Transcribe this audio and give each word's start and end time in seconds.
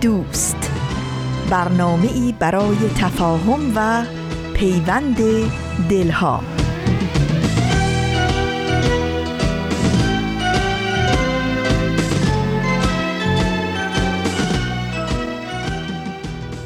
دوست. 0.00 0.70
برنامه 1.50 2.12
ای 2.12 2.34
برای 2.38 2.76
تفاهم 2.98 3.72
و 3.76 4.04
پیوند 4.54 5.16
دلها. 5.90 6.42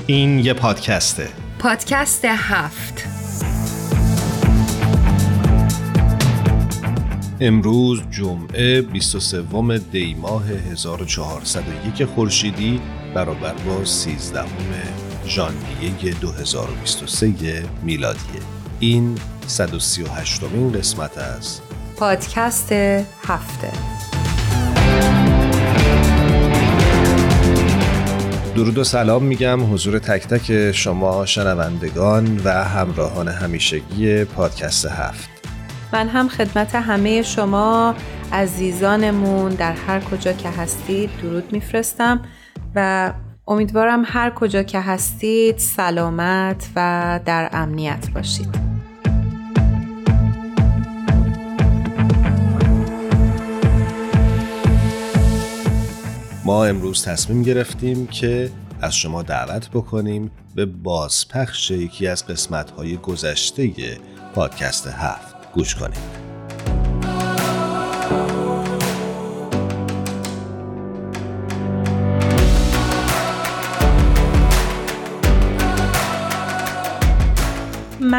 این 0.06 0.38
یه 0.38 0.52
پادکسته. 0.54 1.28
پادکست 1.58 2.24
هفت. 2.24 3.06
امروز 7.40 8.02
جمعه 8.10 8.82
23 8.82 9.42
دی 9.92 10.14
ماه 10.14 10.44
1401 10.48 12.04
خورشیدی. 12.04 12.80
برابر 13.14 13.52
با 13.52 13.84
13 13.84 14.44
ژانویه 15.26 16.14
2023 16.20 17.64
میلادیه 17.82 18.40
این 18.80 19.18
138 19.46 20.42
مین 20.42 20.72
قسمت 20.72 21.18
از 21.18 21.60
پادکست 21.96 22.72
هفته. 23.22 23.72
درود 28.54 28.78
و 28.78 28.84
سلام 28.84 29.22
میگم 29.22 29.72
حضور 29.74 29.98
تک 29.98 30.26
تک 30.26 30.72
شما 30.72 31.26
شنوندگان 31.26 32.40
و 32.44 32.64
همراهان 32.64 33.28
همیشگی 33.28 34.24
پادکست 34.24 34.86
هفت. 34.86 35.30
من 35.92 36.08
هم 36.08 36.28
خدمت 36.28 36.74
همه 36.74 37.22
شما 37.22 37.94
عزیزانمون 38.32 39.48
در 39.48 39.72
هر 39.72 40.00
کجا 40.00 40.32
که 40.32 40.48
هستید 40.48 41.10
درود 41.22 41.52
میفرستم. 41.52 42.22
و 42.74 43.12
امیدوارم 43.48 44.02
هر 44.06 44.30
کجا 44.30 44.62
که 44.62 44.80
هستید 44.80 45.58
سلامت 45.58 46.68
و 46.76 47.20
در 47.24 47.50
امنیت 47.52 48.10
باشید. 48.14 48.70
ما 56.44 56.64
امروز 56.64 57.04
تصمیم 57.04 57.42
گرفتیم 57.42 58.06
که 58.06 58.50
از 58.80 58.96
شما 58.96 59.22
دعوت 59.22 59.70
بکنیم 59.70 60.30
به 60.54 60.66
بازپخش 60.66 61.70
یکی 61.70 62.06
از 62.06 62.26
قسمت‌های 62.26 62.96
گذشته 62.96 63.72
پادکست 64.34 64.86
هفت. 64.86 65.52
گوش 65.52 65.74
کنید. 65.74 66.30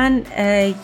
من 0.01 0.23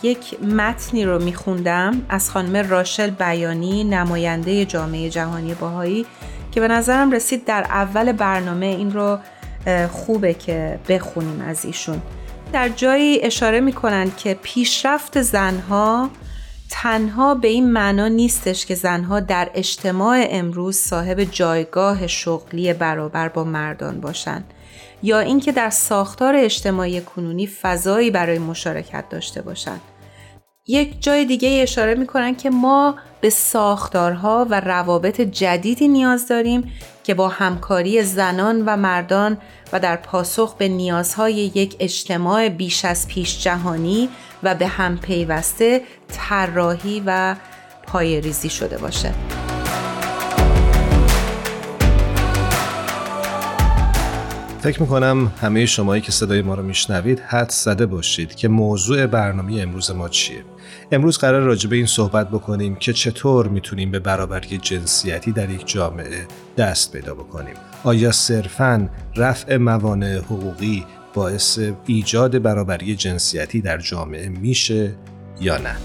یک 0.02 0.42
متنی 0.42 1.04
رو 1.04 1.22
میخوندم 1.22 2.02
از 2.08 2.30
خانم 2.30 2.56
راشل 2.70 3.10
بیانی 3.10 3.84
نماینده 3.84 4.64
جامعه 4.64 5.10
جهانی 5.10 5.54
باهایی 5.54 6.06
که 6.52 6.60
به 6.60 6.68
نظرم 6.68 7.10
رسید 7.10 7.44
در 7.44 7.62
اول 7.62 8.12
برنامه 8.12 8.66
این 8.66 8.92
رو 8.92 9.18
خوبه 9.90 10.34
که 10.34 10.78
بخونیم 10.88 11.40
از 11.40 11.64
ایشون. 11.64 12.02
در 12.52 12.68
جایی 12.68 13.22
اشاره 13.22 13.60
می‌کنند 13.60 14.16
که 14.16 14.34
پیشرفت 14.42 15.22
زنها 15.22 16.10
تنها 16.70 17.34
به 17.34 17.48
این 17.48 17.72
معنا 17.72 18.08
نیستش 18.08 18.66
که 18.66 18.74
زنها 18.74 19.20
در 19.20 19.50
اجتماع 19.54 20.26
امروز 20.30 20.76
صاحب 20.76 21.20
جایگاه 21.24 22.06
شغلی 22.06 22.72
برابر 22.72 23.28
با 23.28 23.44
مردان 23.44 24.00
باشند 24.00 24.44
یا 25.02 25.18
اینکه 25.18 25.52
در 25.52 25.70
ساختار 25.70 26.36
اجتماعی 26.36 27.00
کنونی 27.00 27.46
فضایی 27.46 28.10
برای 28.10 28.38
مشارکت 28.38 29.04
داشته 29.10 29.42
باشند 29.42 29.80
یک 30.66 31.02
جای 31.02 31.24
دیگه 31.24 31.62
اشاره 31.62 31.94
می‌کنن 31.94 32.34
که 32.34 32.50
ما 32.50 32.94
به 33.20 33.30
ساختارها 33.30 34.46
و 34.50 34.60
روابط 34.60 35.20
جدیدی 35.20 35.88
نیاز 35.88 36.28
داریم 36.28 36.72
که 37.04 37.14
با 37.14 37.28
همکاری 37.28 38.02
زنان 38.02 38.62
و 38.66 38.76
مردان 38.76 39.38
و 39.72 39.80
در 39.80 39.96
پاسخ 39.96 40.54
به 40.54 40.68
نیازهای 40.68 41.34
یک 41.34 41.76
اجتماع 41.80 42.48
بیش 42.48 42.84
از 42.84 43.08
پیش 43.08 43.42
جهانی 43.42 44.08
و 44.42 44.54
به 44.54 44.66
هم 44.66 44.98
پیوسته 44.98 45.82
طراحی 46.08 47.02
و 47.06 47.36
پایریزی 47.86 48.50
شده 48.50 48.78
باشه. 48.78 49.37
فکر 54.60 54.82
می‌کنم 54.82 55.32
همه 55.40 55.66
شمایی 55.66 56.02
که 56.02 56.12
صدای 56.12 56.42
ما 56.42 56.54
رو 56.54 56.62
میشنوید 56.62 57.20
حد 57.20 57.50
زده 57.50 57.86
باشید 57.86 58.34
که 58.34 58.48
موضوع 58.48 59.06
برنامه 59.06 59.62
امروز 59.62 59.90
ما 59.90 60.08
چیه. 60.08 60.44
امروز 60.92 61.18
قرار 61.18 61.42
راجع 61.42 61.70
به 61.70 61.76
این 61.76 61.86
صحبت 61.86 62.28
بکنیم 62.28 62.76
که 62.76 62.92
چطور 62.92 63.48
می‌تونیم 63.48 63.90
به 63.90 63.98
برابری 63.98 64.58
جنسیتی 64.58 65.32
در 65.32 65.50
یک 65.50 65.66
جامعه 65.66 66.26
دست 66.56 66.92
پیدا 66.92 67.14
بکنیم. 67.14 67.54
آیا 67.84 68.12
صرفاً 68.12 68.88
رفع 69.16 69.56
موانع 69.56 70.16
حقوقی 70.16 70.84
باعث 71.14 71.58
ایجاد 71.86 72.42
برابری 72.42 72.96
جنسیتی 72.96 73.60
در 73.60 73.78
جامعه 73.78 74.28
میشه 74.28 74.94
یا 75.40 75.58
نه؟ 75.58 75.76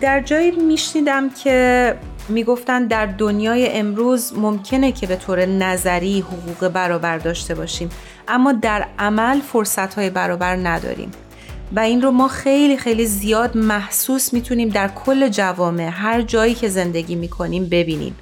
در 0.00 0.20
جایی 0.20 0.50
میشنیدم 0.50 1.30
که 1.30 1.94
می‌گفتن 2.28 2.86
در 2.86 3.06
دنیای 3.06 3.78
امروز 3.78 4.32
ممکنه 4.36 4.92
که 4.92 5.06
به 5.06 5.16
طور 5.16 5.46
نظری 5.46 6.20
حقوق 6.20 6.68
برابر 6.68 7.18
داشته 7.18 7.54
باشیم 7.54 7.88
اما 8.28 8.52
در 8.52 8.86
عمل 8.98 9.40
فرصت 9.40 9.94
های 9.94 10.10
برابر 10.10 10.56
نداریم. 10.56 11.10
و 11.76 11.80
این 11.80 12.02
رو 12.02 12.10
ما 12.10 12.28
خیلی 12.28 12.76
خیلی 12.76 13.06
زیاد 13.06 13.56
محسوس 13.56 14.32
می‌تونیم 14.32 14.68
در 14.68 14.88
کل 14.88 15.28
جوامع 15.28 15.88
هر 15.92 16.22
جایی 16.22 16.54
که 16.54 16.68
زندگی 16.68 17.14
می‌کنیم 17.14 17.68
ببینیم. 17.68 18.16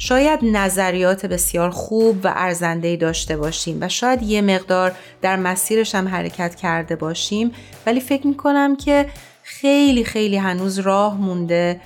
شاید 0.00 0.40
نظریات 0.42 1.26
بسیار 1.26 1.70
خوب 1.70 2.20
و 2.24 2.32
ارزندهی 2.36 2.96
داشته 2.96 3.36
باشیم 3.36 3.78
و 3.80 3.88
شاید 3.88 4.22
یه 4.22 4.42
مقدار 4.42 4.92
در 5.22 5.36
مسیرش 5.36 5.94
هم 5.94 6.08
حرکت 6.08 6.54
کرده 6.54 6.96
باشیم 6.96 7.52
ولی 7.86 8.00
فکر 8.00 8.26
می‌کنم 8.26 8.76
که 8.76 9.06
خیلی 9.42 10.04
خیلی 10.04 10.36
هنوز 10.36 10.78
راه 10.78 11.20
مونده 11.20 11.80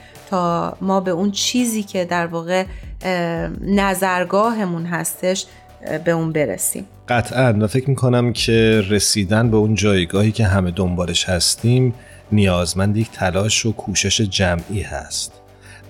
ما 0.81 1.01
به 1.01 1.11
اون 1.11 1.31
چیزی 1.31 1.83
که 1.83 2.05
در 2.05 2.27
واقع 2.27 2.65
نظرگاهمون 3.61 4.87
هستش 4.87 5.47
به 6.05 6.11
اون 6.11 6.33
برسیم. 6.33 6.85
قطعا. 7.09 7.55
و 7.61 7.67
فکر 7.67 7.91
می‌کنم 7.91 8.33
که 8.33 8.83
رسیدن 8.89 9.51
به 9.51 9.57
اون 9.57 9.75
جایگاهی 9.75 10.33
که 10.33 10.45
همه 10.45 10.71
دنبالش 10.71 11.29
هستیم 11.29 11.95
نیازمند 12.33 12.97
یک 12.97 13.11
تلاش 13.11 13.67
و 13.67 13.73
کوشش 13.73 14.21
جمعی 14.21 14.83
هست. 14.83 15.33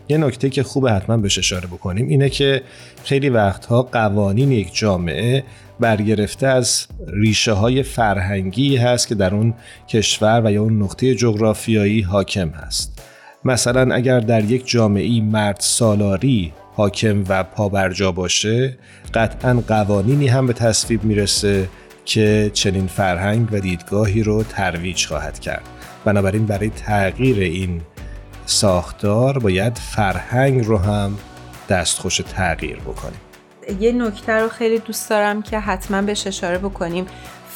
یه 0.09 0.19
نکته 0.19 0.51
که 0.51 0.63
خوب 0.63 0.89
حتما 0.89 1.17
بهش 1.17 1.39
اشاره 1.39 1.67
بکنیم 1.67 2.09
اینه 2.09 2.29
که 2.29 2.63
خیلی 3.05 3.29
وقتها 3.29 3.83
قوانین 3.83 4.53
یک 4.53 4.75
جامعه 4.75 5.45
برگرفته 5.81 6.47
از 6.47 6.87
ریشه 7.07 7.53
های 7.53 7.83
فرهنگی 7.83 8.77
هست 8.77 9.09
که 9.09 9.15
در 9.15 9.35
اون 9.35 9.55
کشور 9.89 10.43
و 10.45 10.53
یا 10.53 10.63
اون 10.63 10.83
نقطه 10.83 11.15
جغرافیایی 11.15 12.01
حاکم 12.01 12.49
هست. 12.49 13.03
مثلا 13.45 13.95
اگر 13.95 14.21
در 14.21 14.45
یک 14.45 14.69
جامعه 14.69 15.21
مرد 15.21 15.57
سالاری 15.61 16.53
حاکم 16.77 17.25
و 17.29 17.45
پابرجا 17.45 18.13
باشه 18.13 18.79
قطعا 19.15 19.63
قوانینی 19.69 20.29
هم 20.29 20.47
به 20.47 20.53
تصویب 20.53 21.05
می‌رسه 21.05 21.69
که 22.05 22.51
چنین 22.55 22.87
فرهنگ 22.87 23.49
و 23.53 23.61
دیدگاهی 23.61 24.23
رو 24.23 24.43
ترویج 24.43 25.07
خواهد 25.07 25.39
کرد. 25.39 25.63
بنابراین 26.05 26.47
برای 26.47 26.71
تغییر 26.71 27.39
این 27.39 27.81
ساختار 28.47 29.39
باید 29.39 29.79
فرهنگ 29.79 30.65
رو 30.65 30.79
هم 30.79 31.19
دستخوش 31.69 32.17
تغییر 32.17 32.77
بکنیم. 32.77 33.21
یه 33.81 33.93
نکته 33.93 34.33
رو 34.33 34.49
خیلی 34.49 34.79
دوست 34.79 35.11
دارم 35.11 35.43
که 35.43 35.59
حتما 35.59 36.03
بهش 36.03 36.27
اشاره 36.27 36.59
بکنیم. 36.59 37.07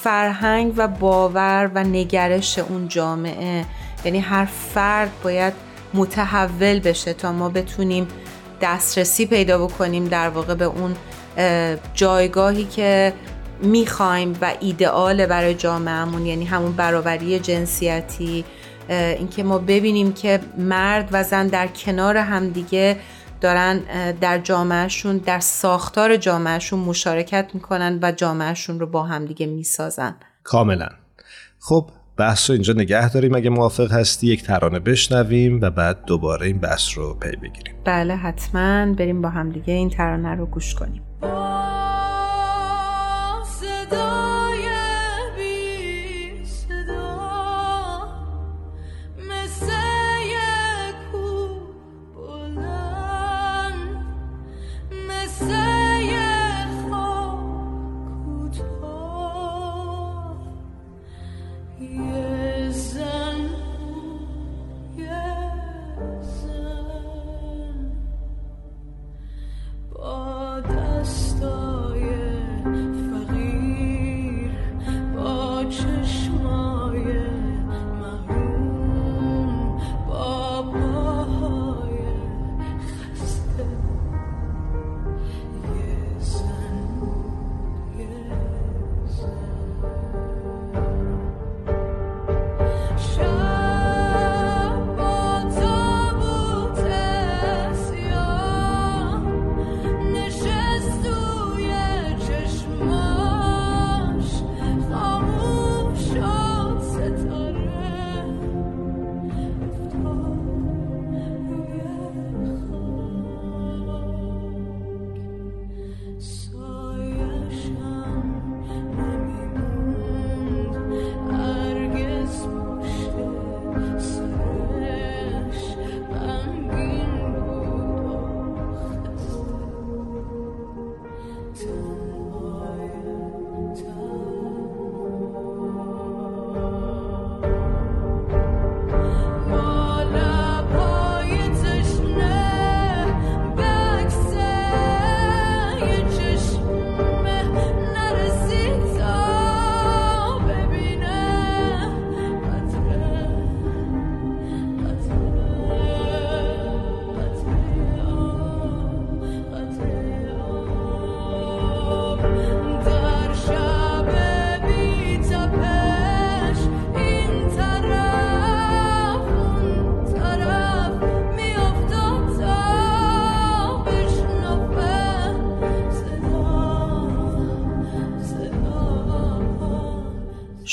فرهنگ 0.03 0.73
و 0.77 0.89
باور 0.89 1.71
و 1.75 1.85
نگرش 1.85 2.59
اون 2.59 2.89
جامعه 2.89 3.65
یعنی 4.05 4.19
هر 4.19 4.44
فرد 4.44 5.11
باید 5.23 5.66
متحول 5.96 6.81
بشه 6.81 7.12
تا 7.12 7.32
ما 7.32 7.48
بتونیم 7.48 8.08
دسترسی 8.60 9.26
پیدا 9.26 9.66
بکنیم 9.66 10.04
در 10.04 10.28
واقع 10.28 10.54
به 10.54 10.64
اون 10.64 10.94
جایگاهی 11.94 12.64
که 12.64 13.12
می‌خوایم 13.62 14.38
و 14.40 14.54
ایدئال 14.60 15.26
برای 15.26 15.54
جامعهمون 15.54 16.26
یعنی 16.26 16.44
همون 16.44 16.72
برابری 16.72 17.38
جنسیتی 17.38 18.44
اینکه 18.88 19.43
ما 19.43 19.58
ببینیم 19.58 20.12
که 20.12 20.40
مرد 20.58 21.08
و 21.12 21.22
زن 21.22 21.46
در 21.46 21.66
کنار 21.66 22.16
همدیگه 22.16 22.96
دارن 23.40 23.78
در 24.20 24.38
جامعهشون 24.38 25.16
در 25.19 25.40
ساختار 25.40 26.16
جامعهشون 26.16 26.81
مشارکت 26.81 27.50
می‌کنن 27.54 27.98
و 28.02 28.12
جامعهشون 28.12 28.81
رو 28.81 28.87
با 28.87 29.02
همدیگه 29.02 29.46
می‌سازن. 29.46 30.16
کاملا. 30.44 30.88
خب 31.60 31.90
بحث 32.17 32.51
رو 32.51 32.55
اینجا 32.55 32.73
نگه 32.73 33.11
داریم. 33.11 33.35
اگه 33.35 33.51
موافق 33.51 33.93
هستی 33.93 34.27
یک 34.27 34.43
ترانه 34.43 34.79
بشنویم 34.79 35.61
و 35.61 35.71
بعد 35.71 36.05
دوباره 36.05 36.47
این 36.47 36.59
بحث 36.59 36.99
رو 36.99 37.15
پی 37.15 37.37
بگیریم. 37.37 37.75
بله 37.85 38.17
حتما 38.17 38.95
بریم 38.95 39.23
با 39.23 39.29
همدیگه 39.29 39.75
این 39.75 39.91
ترانه 39.91 40.35
رو 40.35 40.47
گوش 40.47 40.75
کنیم. 40.75 41.03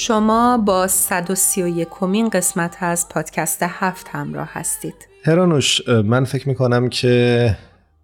شما 0.07 0.57
با 0.57 0.87
131 0.87 1.87
کمین 1.91 2.29
قسمت 2.29 2.77
از 2.79 3.09
پادکست 3.09 3.63
هفت 3.63 4.07
همراه 4.07 4.49
هستید. 4.51 4.93
هرانوش 5.25 5.89
من 5.89 6.25
فکر 6.25 6.47
می‌کنم 6.47 6.89
که 6.89 7.57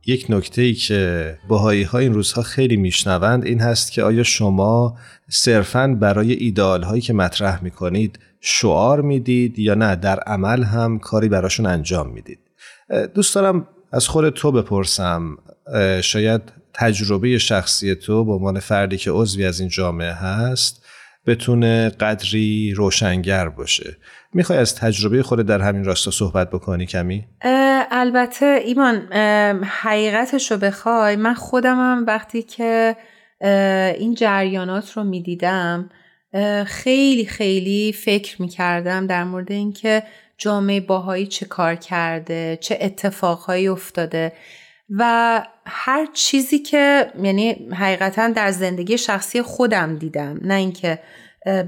یک 0.05 0.25
نکته 0.29 0.61
ای 0.61 0.73
که 0.73 1.37
باهایی 1.47 1.83
ها 1.83 1.97
این 1.97 2.13
روزها 2.13 2.41
خیلی 2.41 2.77
میشنوند 2.77 3.45
این 3.45 3.59
هست 3.59 3.91
که 3.91 4.03
آیا 4.03 4.23
شما 4.23 4.97
صرفا 5.29 5.87
برای 5.87 6.33
ایدال 6.33 6.83
هایی 6.83 7.01
که 7.01 7.13
مطرح 7.13 7.63
می‌کنید 7.63 8.19
شعار 8.41 9.01
می‌دید 9.01 9.59
یا 9.59 9.73
نه؟ 9.73 9.95
در 9.95 10.19
عمل 10.19 10.63
هم 10.63 10.99
کاری 10.99 11.29
براشون 11.29 11.65
انجام 11.65 12.09
می‌دید. 12.09 12.39
دوست 13.13 13.35
دارم 13.35 13.67
از 13.91 14.07
خود 14.07 14.29
تو 14.29 14.51
بپرسم 14.51 15.37
شاید 16.01 16.41
تجربه 16.73 17.37
شخصی 17.37 17.95
تو 17.95 18.25
به 18.25 18.31
عنوان 18.31 18.59
فردی 18.59 18.97
که 18.97 19.11
عضوی 19.11 19.45
از 19.45 19.59
این 19.59 19.69
جامعه 19.69 20.13
هست 20.13 20.85
بتونه 21.27 21.89
قدری 21.89 22.73
روشنگر 22.73 23.49
باشه. 23.49 23.97
می‌خوای 24.33 24.59
از 24.59 24.75
تجربه 24.75 25.23
خود 25.23 25.41
در 25.41 25.61
همین 25.61 25.83
راستا 25.83 26.11
صحبت 26.11 26.49
بکنی 26.49 26.85
کمی؟ 26.85 27.25
البته 27.91 28.59
ایمان 28.65 29.13
حقیقتش 29.63 30.51
رو 30.51 30.57
بخوای. 30.57 31.15
من 31.15 31.33
خودم 31.33 31.75
هم 31.75 32.05
وقتی 32.07 32.43
که 32.43 32.95
این 33.97 34.15
جریانات 34.15 34.91
رو 34.91 35.03
می‌دیدم 35.03 35.89
خیلی 36.65 37.25
خیلی 37.25 37.93
فکر 37.93 38.41
می‌کردم 38.41 39.07
در 39.07 39.23
مورد 39.23 39.51
اینکه 39.51 40.03
جامعه 40.37 40.79
باهایی 40.79 41.27
چه 41.27 41.45
کار 41.45 41.75
کرده 41.75 42.57
چه 42.61 42.77
اتفاقهایی 42.81 43.67
افتاده. 43.67 44.33
و 44.89 45.43
هر 45.65 46.07
چیزی 46.13 46.59
که 46.59 47.11
یعنی 47.23 47.69
حقیقتا 47.73 48.27
در 48.27 48.51
زندگی 48.51 48.97
شخصی 48.97 49.41
خودم 49.41 49.95
دیدم 49.95 50.39
نه 50.41 50.53
اینکه 50.53 50.99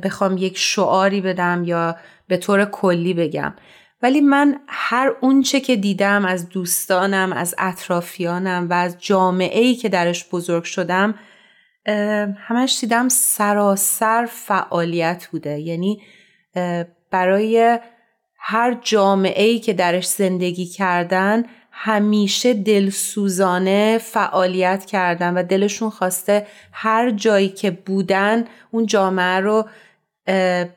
بخوام 0.04 0.38
یک 0.38 0.58
شعاری 0.58 1.22
بدم 1.22 1.64
یا 1.66 1.96
به 2.28 2.38
طور 2.38 2.66
کلی 2.66 3.14
بگم. 3.14 3.54
ولی 4.02 4.22
من 4.22 4.60
هر 4.68 5.12
اونچه 5.22 5.60
که 5.60 5.76
دیدم 5.76 6.26
از 6.26 6.50
دوستانم 6.50 7.34
از 7.34 7.56
اطرافیانم 7.58 8.68
و 8.70 8.74
از 8.74 8.98
جامعه 9.00 9.62
ای 9.62 9.76
که 9.76 9.90
درش 9.90 10.26
بزرگ 10.32 10.64
شدم 10.64 11.16
همش 12.38 12.78
دیدم 12.82 13.10
سراسر 13.10 14.28
فعالیت 14.32 15.28
بوده. 15.32 15.60
یعنی 15.60 16.02
برای 17.12 17.80
هر 18.38 18.78
جامعه 18.82 19.44
ای 19.44 19.60
که 19.60 19.74
درش 19.74 20.08
زندگی 20.08 20.66
کردن 20.66 21.44
همیشه 21.84 22.54
دلسوزانه 22.54 23.98
فعالیت 23.98 24.86
کردن 24.86 25.34
و 25.34 25.44
دلشون 25.44 25.90
خواسته 25.90 26.48
هر 26.72 27.10
جایی 27.12 27.50
که 27.50 27.72
بودن 27.72 28.46
اون 28.72 28.86
جامعه 28.86 29.40
رو 29.40 29.66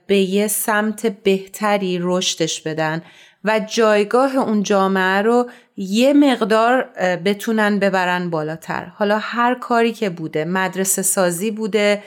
به 0.06 0.16
یه 0.16 0.46
سمت 0.46 1.06
بهتری 1.06 1.98
رشدش 2.02 2.60
بدن 2.60 3.02
و 3.44 3.60
جایگاه 3.60 4.36
اون 4.36 4.62
جامعه 4.62 5.22
رو 5.22 5.50
یه 5.76 6.12
مقدار 6.12 6.82
بتونن 7.24 7.78
ببرن 7.78 8.30
بالاتر. 8.30 8.84
حالا 8.84 9.18
هر 9.18 9.54
کاری 9.54 9.92
که 9.92 10.10
بوده 10.10 10.44
مدرسه 10.44 11.02
سازی 11.02 11.50
بوده 11.50 12.02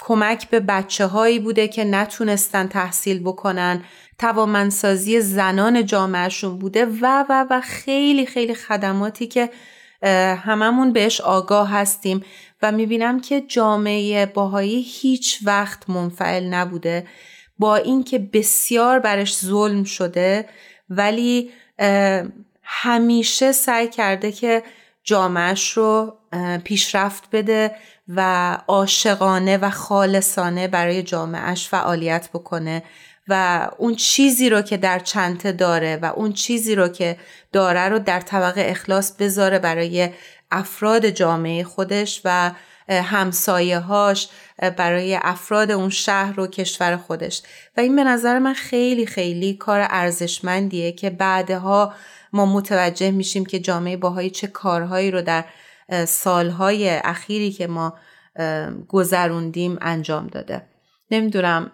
کمک 0.00 0.50
به 0.50 0.60
بچه 0.60 1.06
هایی 1.06 1.38
بوده 1.38 1.68
که 1.68 1.84
نتونستن 1.84 2.66
تحصیل 2.66 3.22
بکنن. 3.22 3.84
توامنسازی 4.18 5.20
زنان 5.20 5.86
جامعهشون 5.86 6.58
بوده 6.58 6.86
و 6.86 7.24
و 7.28 7.46
و 7.50 7.60
خیلی 7.60 8.26
خیلی 8.26 8.54
خدماتی 8.54 9.26
که 9.26 9.50
هممون 10.36 10.92
بهش 10.92 11.20
آگاه 11.20 11.70
هستیم 11.70 12.24
و 12.62 12.72
می‌بینم 12.72 13.20
که 13.20 13.40
جامعه 13.40 14.26
باهایی 14.26 14.82
هیچ 14.82 15.38
وقت 15.44 15.90
منفعل 15.90 16.44
نبوده. 16.44 17.06
با 17.58 17.76
اینکه 17.76 18.18
بسیار 18.18 18.98
برش 18.98 19.38
ظلم 19.38 19.84
شده 19.84 20.48
ولی 20.90 21.50
همیشه 22.62 23.52
سعی 23.52 23.88
کرده 23.88 24.32
که 24.32 24.62
جامعش 25.04 25.72
رو 25.72 26.16
پیشرفت 26.64 27.24
بده 27.32 27.76
و 28.16 28.52
عاشقانه 28.68 29.56
و 29.56 29.70
خالصانه 29.70 30.68
برای 30.68 31.02
جامعهش 31.02 31.68
فعالیت 31.68 32.28
بکنه 32.34 32.82
و 33.28 33.68
اون 33.78 33.94
چیزی 33.94 34.50
رو 34.50 34.62
که 34.62 34.76
در 34.76 34.98
چنته 34.98 35.52
داره 35.52 35.98
و 36.02 36.12
اون 36.16 36.32
چیزی 36.32 36.74
رو 36.74 36.88
که 36.88 37.16
داره 37.52 37.88
رو 37.88 37.98
در 37.98 38.20
طبقه 38.20 38.64
اخلاص 38.66 39.12
بذاره 39.12 39.58
برای 39.58 40.10
افراد 40.50 41.06
جامعه 41.06 41.64
خودش 41.64 42.20
و 42.24 42.50
همسایه 42.88 43.78
هاش 43.78 44.28
برای 44.76 45.18
افراد 45.22 45.70
اون 45.70 45.90
شهر 45.90 46.40
و 46.40 46.46
کشور 46.46 46.96
خودش. 46.96 47.42
و 47.76 47.80
این 47.80 47.96
به 47.96 48.04
نظر 48.04 48.38
من 48.38 48.54
خیلی 48.54 49.06
خیلی 49.06 49.54
کار 49.54 49.86
ارزشمندیه 49.90 50.92
که 50.92 51.10
بعدها 51.10 51.94
ما 52.32 52.46
متوجه 52.46 53.10
میشیم 53.10 53.44
که 53.46 53.58
جامعه 53.58 53.96
باهایی 53.96 54.30
چه 54.30 54.46
کارهایی 54.46 55.10
رو 55.10 55.22
در 55.22 55.44
سالهای 56.06 57.00
اخیری 57.04 57.50
که 57.50 57.66
ما 57.66 57.94
گذروندیم 58.88 59.78
انجام 59.80 60.26
داده. 60.26 60.62
نمی‌دونم 61.10 61.70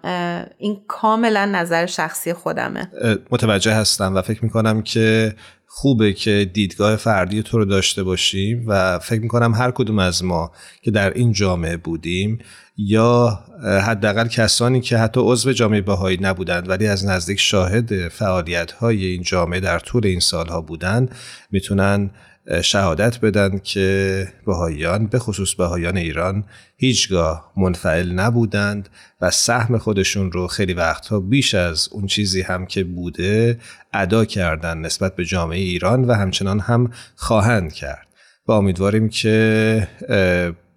این 0.59 0.81
کاملا 0.89 1.45
نظر 1.45 1.87
شخصی 1.87 2.33
خودمه. 2.33 2.91
متوجه 3.31 3.75
هستم 3.75 4.15
و 4.15 4.23
فکر 4.23 4.45
می‌کنم 4.45 4.83
که 4.83 5.35
خوبه 5.67 6.13
که 6.13 6.51
دیدگاه 6.55 6.97
فردی 6.97 7.43
تو 7.43 7.59
رو 7.59 7.65
داشته 7.65 8.03
باشیم 8.03 8.65
و 8.67 8.99
فکر 8.99 9.21
می‌کنم 9.21 9.55
هر 9.55 9.71
کدوم 9.71 9.99
از 9.99 10.25
ما 10.25 10.53
که 10.83 10.91
در 10.91 11.11
این 11.11 11.33
جامعه 11.33 11.77
بودیم 11.77 12.39
یا 12.77 13.39
حداقل 13.63 14.29
کسانی 14.29 14.81
که 14.81 14.99
حتی 14.99 15.21
عضو 15.25 15.53
جامعه 15.53 15.81
بهایی 15.81 16.19
نبودند 16.21 16.69
ولی 16.69 16.87
از 16.87 17.07
نزدیک 17.07 17.41
شاهد 17.41 18.09
فعالیت 18.09 18.73
های 18.73 19.05
این 19.05 19.23
جامعه 19.23 19.61
در 19.61 19.79
طول 19.79 20.07
این 20.07 20.21
سالها 20.21 20.61
بودند 20.61 21.15
می‌تونن 21.51 22.11
شهادت 22.63 23.21
بدن 23.21 23.59
که 23.59 24.29
بهاییان 24.47 25.07
به 25.07 25.19
خصوص 25.19 25.55
بهاییان 25.55 25.97
ایران 25.97 26.45
هیچگاه 26.77 27.53
منفعل 27.57 28.13
نبودند 28.13 28.89
و 29.21 29.31
سهم 29.31 29.79
خودشون 29.79 30.33
رو 30.33 30.47
خیلی 30.47 30.75
وقتها 30.75 31.21
بیش 31.21 31.55
از 31.55 31.89
اون 31.93 32.07
چیزی 32.07 32.43
هم 32.43 32.67
که 32.67 32.85
بوده 32.85 33.59
ادا 33.93 34.25
کردن 34.25 34.79
نسبت 34.79 35.17
به 35.17 35.25
جامعه 35.25 35.59
ایران 35.59 36.05
و 36.05 36.13
همچنان 36.13 36.61
هم 36.61 36.91
خواهند 37.15 37.73
کرد. 37.73 38.07
و 38.47 38.53
امیدواریم 38.53 39.09
که 39.09 39.89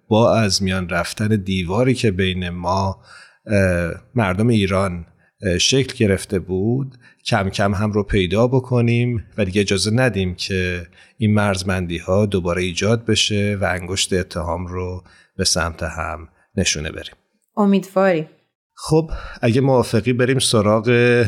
با 0.08 0.36
از 0.36 0.62
میان 0.62 0.88
رفتن 0.88 1.28
دیواری 1.28 1.94
که 1.94 2.10
بین 2.10 2.48
ما 2.48 3.02
مردم 4.14 4.48
ایران 4.48 5.06
شکل 5.60 5.96
گرفته 5.96 6.38
بود. 6.38 6.98
کم 7.26 7.48
کم 7.50 7.74
هم 7.74 7.92
رو 7.92 8.02
پیدا 8.02 8.46
بکنیم 8.46 9.24
و 9.38 9.44
دیگه 9.44 9.60
اجازه 9.60 9.90
ندیم 9.90 10.34
که 10.34 10.86
این 11.18 11.34
مرزمندی 11.34 11.98
ها 11.98 12.26
دوباره 12.26 12.62
ایجاد 12.62 13.04
بشه 13.04 13.58
و 13.60 13.64
انگشت 13.64 14.12
اتهام 14.12 14.66
رو 14.66 15.04
به 15.36 15.44
سمت 15.44 15.82
هم 15.82 16.28
نشونه 16.56 16.90
بریم. 16.90 17.14
امیدواریم. 17.56 18.26
خب 18.74 19.10
اگه 19.42 19.60
موافقی 19.60 20.12
بریم 20.12 20.38
سراغ 20.38 21.24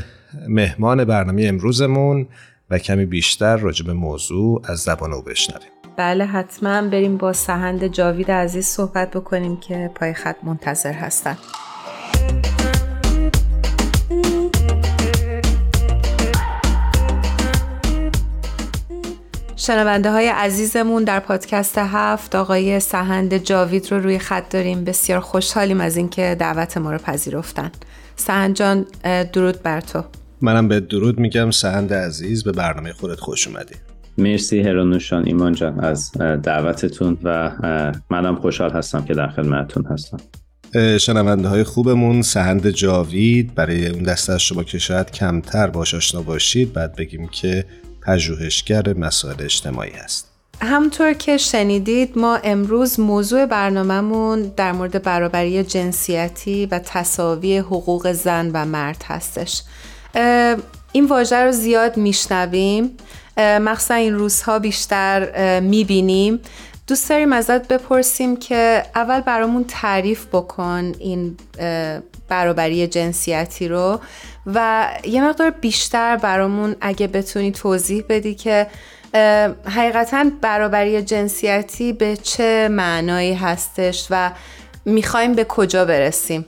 مهمان 0.48 1.04
برنامه 1.04 1.44
امروزمون 1.44 2.28
و 2.70 2.78
کمی 2.78 3.06
بیشتر 3.06 3.56
راجع 3.56 3.86
به 3.86 3.92
موضوع 3.92 4.62
از 4.64 4.78
زبان 4.78 5.12
او 5.12 5.22
بشنویم. 5.22 5.68
بله 5.96 6.24
حتما 6.24 6.88
بریم 6.88 7.16
با 7.16 7.32
سهند 7.32 7.86
جاوید 7.86 8.30
عزیز 8.30 8.66
صحبت 8.66 9.10
بکنیم 9.10 9.56
که 9.56 9.90
پای 9.94 10.14
خط 10.14 10.36
منتظر 10.42 10.92
هستن. 10.92 11.36
شنونده 19.66 20.10
های 20.10 20.28
عزیزمون 20.28 21.04
در 21.04 21.20
پادکست 21.20 21.78
هفت 21.78 22.34
آقای 22.34 22.80
سهند 22.80 23.36
جاوید 23.36 23.92
رو 23.92 24.00
روی 24.00 24.18
خط 24.18 24.52
داریم. 24.52 24.84
بسیار 24.84 25.20
خوشحالیم 25.20 25.80
از 25.80 25.96
اینکه 25.96 26.36
دعوت 26.38 26.76
ما 26.76 26.92
رو 26.92 26.98
پذیرفتن. 26.98 27.70
سهند 28.16 28.54
جان 28.56 28.86
درود 29.32 29.62
بر 29.62 29.80
تو. 29.80 30.04
منم 30.40 30.68
به 30.68 30.80
درود 30.80 31.20
میگم. 31.20 31.50
سهند 31.50 31.94
عزیز 31.94 32.44
به 32.44 32.52
برنامه 32.52 32.92
خودت 32.92 33.20
خوش 33.20 33.48
اومدی. 33.48 33.74
مرسی 34.18 34.60
هرانوشان 34.60 35.26
ایمان 35.26 35.52
جان 35.54 35.80
از 35.80 36.12
دعوتتون 36.42 37.18
و 37.22 37.50
منم 38.10 38.36
خوشحال 38.36 38.70
هستم 38.70 39.04
که 39.04 39.14
در 39.14 39.28
خدمتتون 39.28 39.84
هستم. 39.84 40.18
شنونده 40.98 41.48
های 41.48 41.64
خوبمون 41.64 42.22
سهند 42.22 42.70
جاوید 42.70 43.54
برای 43.54 43.88
اون 43.88 44.02
دسته 44.02 44.32
از 44.32 44.42
شما 44.42 44.64
که 44.64 44.78
شاید 44.78 45.10
کمتر 45.10 45.66
باش 45.66 45.94
آشنا 45.94 46.22
باشید. 46.22 46.72
بعد 46.72 46.96
بگیم 46.96 47.28
که 47.28 47.64
پژوهشگر 48.06 48.94
مسائل 48.94 49.42
اجتماعی 49.44 49.92
هست. 49.92 50.28
همطور 50.60 51.12
که 51.12 51.36
شنیدید 51.36 52.18
ما 52.18 52.36
امروز 52.36 53.00
موضوع 53.00 53.46
برنامهمون 53.46 54.42
در 54.56 54.72
مورد 54.72 55.02
برابری 55.02 55.64
جنسیتی 55.64 56.66
و 56.66 56.78
تصاوی 56.78 57.58
حقوق 57.58 58.12
زن 58.12 58.50
و 58.54 58.64
مرد 58.64 59.04
هستش. 59.06 59.62
این 60.92 61.06
واژه 61.06 61.36
رو 61.36 61.52
زیاد 61.52 61.96
میشنویم. 61.96 62.90
مخصوصا 63.38 63.94
این 63.94 64.14
روزها 64.14 64.58
بیشتر 64.58 65.60
می‌بینیم. 65.60 66.40
دوست 66.86 67.08
داریم 67.08 67.32
ازت 67.32 67.68
بپرسیم 67.68 68.36
که 68.36 68.82
اول 68.94 69.20
برامون 69.20 69.64
تعریف 69.68 70.26
بکن 70.26 70.92
این 70.98 71.36
برابری 72.28 72.86
جنسیتی 72.86 73.68
رو. 73.68 74.00
و 74.46 74.88
یه 75.04 75.24
مقدار 75.24 75.50
بیشتر 75.50 76.16
برامون 76.16 76.74
اگه 76.80 77.06
بتونی 77.06 77.52
توضیح 77.52 78.04
بدی 78.08 78.34
که 78.34 78.66
حقیقتا 79.64 80.24
برابری 80.42 81.02
جنسیتی 81.02 81.92
به 81.92 82.16
چه 82.16 82.68
معنایی 82.70 83.34
هستش 83.34 84.06
و 84.10 84.30
می‌خوایم 84.84 85.34
به 85.34 85.44
کجا 85.44 85.84
برسیم؟ 85.84 86.44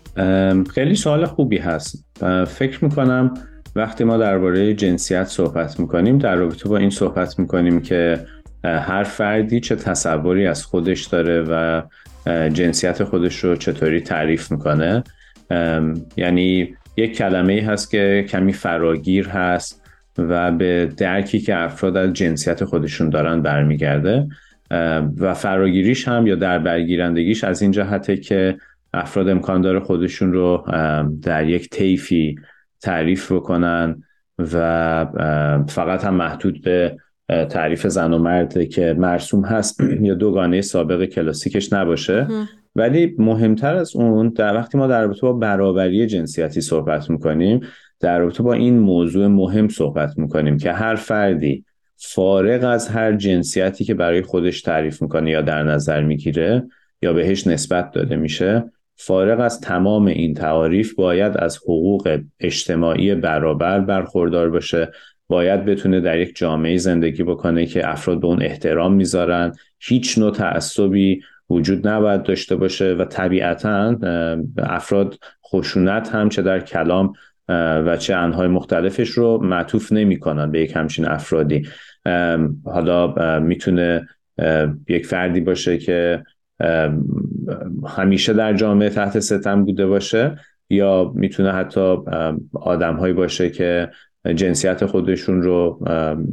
خیلی 0.75 0.95
سوال 0.95 1.27
خوبی 1.27 1.59
هست. 1.59 2.05
فکر 2.47 2.85
می‌کنم 2.85 3.35
وقتی 3.77 4.05
ما 4.05 4.17
درباره 4.17 4.75
جنسیت 4.75 5.25
صحبت 5.25 5.81
می‌کنیم 5.81 6.19
در 6.19 6.35
رابطه 6.35 6.69
با 6.69 6.77
این 6.77 6.91
صحبت 6.91 7.39
می‌کنیم 7.39 7.83
که 7.83 8.27
هر 8.65 9.03
فردی 9.03 9.61
چه 9.61 9.77
تصوری 9.77 10.47
از 10.47 10.65
خودش 10.65 11.05
داره 11.05 11.43
و 11.49 11.83
جنسیت 12.49 13.05
خودش 13.05 13.45
رو 13.45 13.57
چطوری 13.57 14.01
تعریف 14.01 14.53
می‌کنه. 14.53 15.05
یعنی 16.17 16.77
یک 16.97 17.17
کلمه 17.17 17.53
ای 17.53 17.61
هست 17.61 17.91
که 17.91 18.27
کمی 18.29 18.53
فراگیر 18.53 19.29
هست 19.29 19.83
و 20.19 20.53
به 20.53 20.89
درکی 20.97 21.41
که 21.41 21.57
افراد 21.57 21.97
از 21.97 22.13
جنسیت 22.13 22.65
خودشون 22.65 23.11
دارن 23.11 23.43
برمیگرده 23.43 24.27
و 25.19 25.35
فراگیریش 25.35 26.09
هم 26.09 26.27
یا 26.27 26.35
در 26.35 26.59
برگیرندگیش 26.59 27.45
از 27.45 27.63
این 27.63 27.71
جهته 27.71 28.17
که 28.17 28.57
افراد 28.95 29.29
امکان 29.29 29.61
داره 29.61 29.81
خودشون 29.81 30.33
رو 30.33 30.65
در 31.23 31.49
یک 31.49 31.71
طیفی 31.71 32.37
تعریف 32.81 33.33
بکنن 33.33 34.03
و 34.39 35.07
فقط 35.69 36.05
هم 36.05 36.15
محدود 36.15 36.63
به 36.63 36.97
تعریف 37.29 37.87
زن 37.87 38.13
و 38.13 38.19
مرد 38.19 38.69
که 38.69 38.95
مرسوم 38.99 39.45
هست 39.45 39.81
یا 40.01 40.15
دوگانه 40.15 40.61
سابق 40.61 41.05
کلاسیکش 41.05 41.73
نباشه. 41.73 42.27
ولی 42.77 43.15
مهمتر 43.19 43.77
از 43.77 43.97
اون 43.97 44.29
در 44.29 44.55
وقتی 44.55 44.79
ما 44.79 44.87
در 44.87 45.03
رابطه 45.03 45.21
با 45.21 45.33
برابری 45.33 46.07
جنسیتی 46.07 46.61
صحبت 46.61 47.11
می‌کنیم 47.11 47.61
در 48.01 48.19
رابطه 48.19 48.43
با 48.43 48.53
این 48.53 48.79
موضوع 48.79 49.27
مهم 49.27 49.69
صحبت 49.69 50.19
می‌کنیم 50.19 50.59
که 50.59 50.73
هر 50.73 50.95
فردی 50.95 51.65
فارغ 51.97 52.65
از 52.65 52.89
هر 52.89 53.13
جنسیتی 53.13 53.85
که 53.85 53.95
برای 53.95 54.23
خودش 54.23 54.63
تعریف 54.63 55.03
می‌کنه 55.03 55.31
یا 55.31 55.43
در 55.43 55.63
نظر 55.63 56.03
می‌گیره 56.03 56.67
یا 57.03 57.13
بهش 57.13 57.47
نسبت 57.47 57.91
داده 57.91 58.17
میشه 58.17 58.65
فارغ 58.97 59.41
از 59.41 59.61
تمام 59.61 60.07
این 60.07 60.35
تعاریف 60.35 60.95
باید 60.95 61.37
از 61.37 61.57
حقوق 61.57 62.19
اجتماعی 62.41 63.15
برابر 63.15 63.81
برخوردار 63.81 64.51
باشه. 64.51 64.91
باید 65.29 65.65
بتونه 65.65 66.01
در 66.01 66.19
یک 66.19 66.37
جامعه 66.37 66.77
زندگی 66.77 67.23
بکنه 67.23 67.67
که 67.67 67.91
افراد 67.91 68.21
به 68.21 68.27
اون 68.27 68.43
احترام 68.43 68.95
می‌ذارن. 68.95 69.53
هیچ 69.81 70.19
نوع 70.19 70.31
تعصبی 70.33 71.21
وجود 71.51 71.89
نباید 71.89 72.23
داشته 72.23 72.57
باشه 72.57 72.95
و 72.95 73.05
طبیعتا 73.05 73.97
افراد 74.59 75.19
خشونت 75.47 76.15
هم 76.15 76.29
چه 76.29 76.43
در 76.43 76.61
کلام 76.61 77.13
و 77.87 77.97
چه 77.97 78.15
انهای 78.15 78.49
مختلفش 78.49 79.09
رو 79.09 79.39
معطوف 79.43 79.93
نمی‌کنن 79.93 80.51
به 80.51 80.61
یک 80.61 80.77
همچین 80.77 81.07
افرادی. 81.09 81.69
حالا 82.65 83.39
می‌تونه 83.41 84.09
یک 84.89 85.07
فردی 85.07 85.41
باشه 85.41 85.79
که 85.79 86.25
همیشه 87.87 88.33
در 88.33 88.55
جامعه 88.55 88.91
تحت 88.91 89.21
ستم 89.21 89.65
بوده 89.65 89.87
باشه 89.87 90.37
یا 90.71 91.13
می‌تونه 91.15 91.53
حتی 91.53 91.97
آدمهایی 92.53 93.15
باشه 93.15 93.51
که 93.51 93.91
جنسیت 94.33 94.87
خودشون 94.87 95.43
رو 95.43 95.85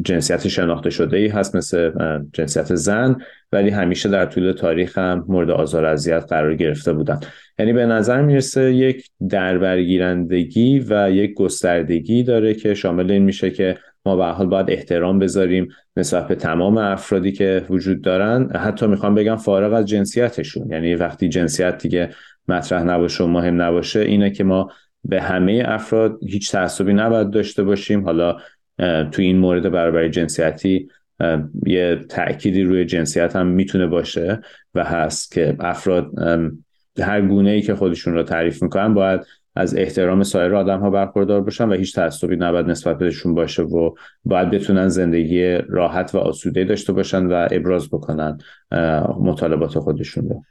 جنسیت 0.05 0.47
شناخته 0.47 0.89
شده 0.89 1.17
ای 1.17 1.27
هست 1.27 1.55
مثل 1.55 1.91
جنسیت 2.33 2.75
زن 2.75 3.15
ولی 3.51 3.69
همیشه 3.69 4.09
در 4.09 4.25
طول 4.25 4.51
تاریخ 4.51 4.97
هم 4.97 5.25
مورد 5.27 5.51
آزار 5.51 5.85
اذیت 5.85 6.25
قرار 6.29 6.55
گرفته 6.55 6.93
بودن. 6.93 7.19
یعنی 7.59 7.73
به 7.73 7.85
نظر 7.85 8.21
می‌رسه 8.21 8.73
یک 8.73 9.09
دربرگیرندگی 9.29 10.85
و 10.89 11.11
یک 11.11 11.33
گستردگی 11.33 12.23
داره 12.23 12.53
که 12.53 12.73
شامل 12.73 13.11
این 13.11 13.23
میشه 13.23 13.49
که 13.49 13.77
ما 14.05 14.15
به 14.15 14.25
حال 14.25 14.47
باید 14.47 14.71
احترام 14.71 15.19
بذاریم 15.19 15.67
نسبت 15.97 16.27
به 16.27 16.35
تمام 16.35 16.77
افرادی 16.77 17.31
که 17.31 17.65
وجود 17.69 18.01
دارن. 18.01 18.49
حتی 18.55 18.87
می‌خوام 18.87 19.15
بگم 19.15 19.35
فارغ 19.35 19.73
از 19.73 19.85
جنسیتشون. 19.85 20.71
یعنی 20.71 20.95
وقتی 20.95 21.29
جنسیت 21.29 21.77
دیگه 21.77 22.09
مطرح 22.47 22.83
نباشه 22.83 23.23
و 23.23 23.27
مهم 23.27 23.61
نباشه 23.61 23.99
اینه 23.99 24.29
که 24.29 24.43
ما 24.43 24.71
به 25.03 25.21
همه 25.21 25.63
افراد 25.65 26.19
هیچ 26.27 26.51
تعصبی 26.51 26.93
نباید 26.93 27.29
داشته 27.29 27.63
باشیم. 27.63 28.03
حالا 28.03 28.37
تو 29.11 29.21
این 29.21 29.37
مورد 29.37 29.71
برابری 29.71 30.09
جنسیتی 30.09 30.89
یه 31.65 31.99
تأکیدی 32.09 32.63
روی 32.63 32.85
جنسیت 32.85 33.35
هم 33.35 33.47
می‌تونه 33.47 33.87
باشه 33.87 34.41
و 34.75 34.83
هست 34.83 35.31
که 35.31 35.55
افراد 35.59 36.11
هر 36.99 37.21
گونه 37.21 37.49
ای 37.49 37.61
که 37.61 37.75
خودشون 37.75 38.13
رو 38.13 38.23
تعریف 38.23 38.63
می‌کنن 38.63 38.93
باید 38.93 39.21
از 39.55 39.77
احترام 39.77 40.23
سایر 40.23 40.55
آدم 40.55 40.79
ها 40.79 40.89
برخوردار 40.89 41.41
باشن 41.41 41.69
و 41.69 41.73
هیچ 41.73 41.95
تعصبی 41.95 42.35
نباید 42.35 42.65
نسبت 42.65 42.97
بهشون 42.97 43.35
باشه 43.35 43.63
و 43.63 43.91
باید 44.25 44.49
بتونن 44.51 44.87
زندگی 44.87 45.57
راحت 45.69 46.15
و 46.15 46.17
آسوده 46.17 46.63
داشته 46.63 46.93
باشن 46.93 47.25
و 47.25 47.47
ابراز 47.51 47.87
بکنن 47.87 48.37
مطالبات 49.19 49.79
خودشون 49.79 50.29
رو. 50.29 50.43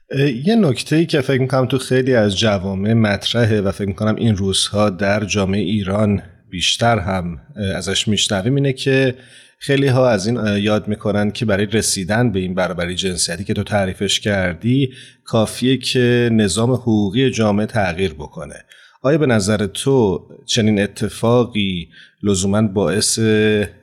یه 0.45 0.57
نکته 0.57 0.97
ای 0.97 1.07
که 1.07 1.21
فکر 1.21 1.40
می‌کنم 1.40 1.66
تو 1.66 1.78
خیلی 1.78 2.14
از 2.14 2.38
جوامع 2.38 2.92
مطرحه 2.92 3.61
و 3.61 3.71
فکر 3.71 3.88
می‌کنم 3.88 4.16
این 4.16 4.37
روزها 4.37 4.90
در 4.90 5.25
جامعه 5.25 5.61
ایران 5.61 6.23
بیشتر 6.50 6.99
هم 6.99 7.38
ازش 7.76 8.09
میشنویم 8.09 8.54
اینه 8.54 8.73
که 8.73 9.14
خیلی 9.59 9.87
ها 9.87 10.09
از 10.09 10.26
این 10.26 10.40
یاد 10.57 10.88
می‌کنن 10.88 11.30
که 11.30 11.45
برای 11.45 11.66
رسیدن 11.66 12.33
به 12.33 12.38
این 12.38 12.54
برابری 12.54 12.95
جنسیتی 12.95 13.45
که 13.45 13.54
تو 13.54 13.62
تعریفش 13.62 14.21
کردی 14.21 14.92
کافیه 15.25 15.76
که 15.76 16.30
نظام 16.33 16.73
حقوقی 16.73 17.30
جامعه 17.30 17.66
تغییر 17.66 18.14
بکنه. 18.14 18.54
آیا 19.02 19.19
به 19.19 19.26
نظر 19.26 19.66
تو 19.66 20.26
چنین 20.47 20.80
اتفاقی 20.80 21.88
لزوما 22.23 22.62
باعث 22.62 23.19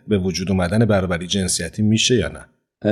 به 0.07 0.17
وجود 0.17 0.51
اومدن 0.51 0.86
برابری 0.86 1.27
جنسیتی 1.27 1.81
میشه 1.81 2.15
یا 2.15 2.27
نه؟ 2.27 2.45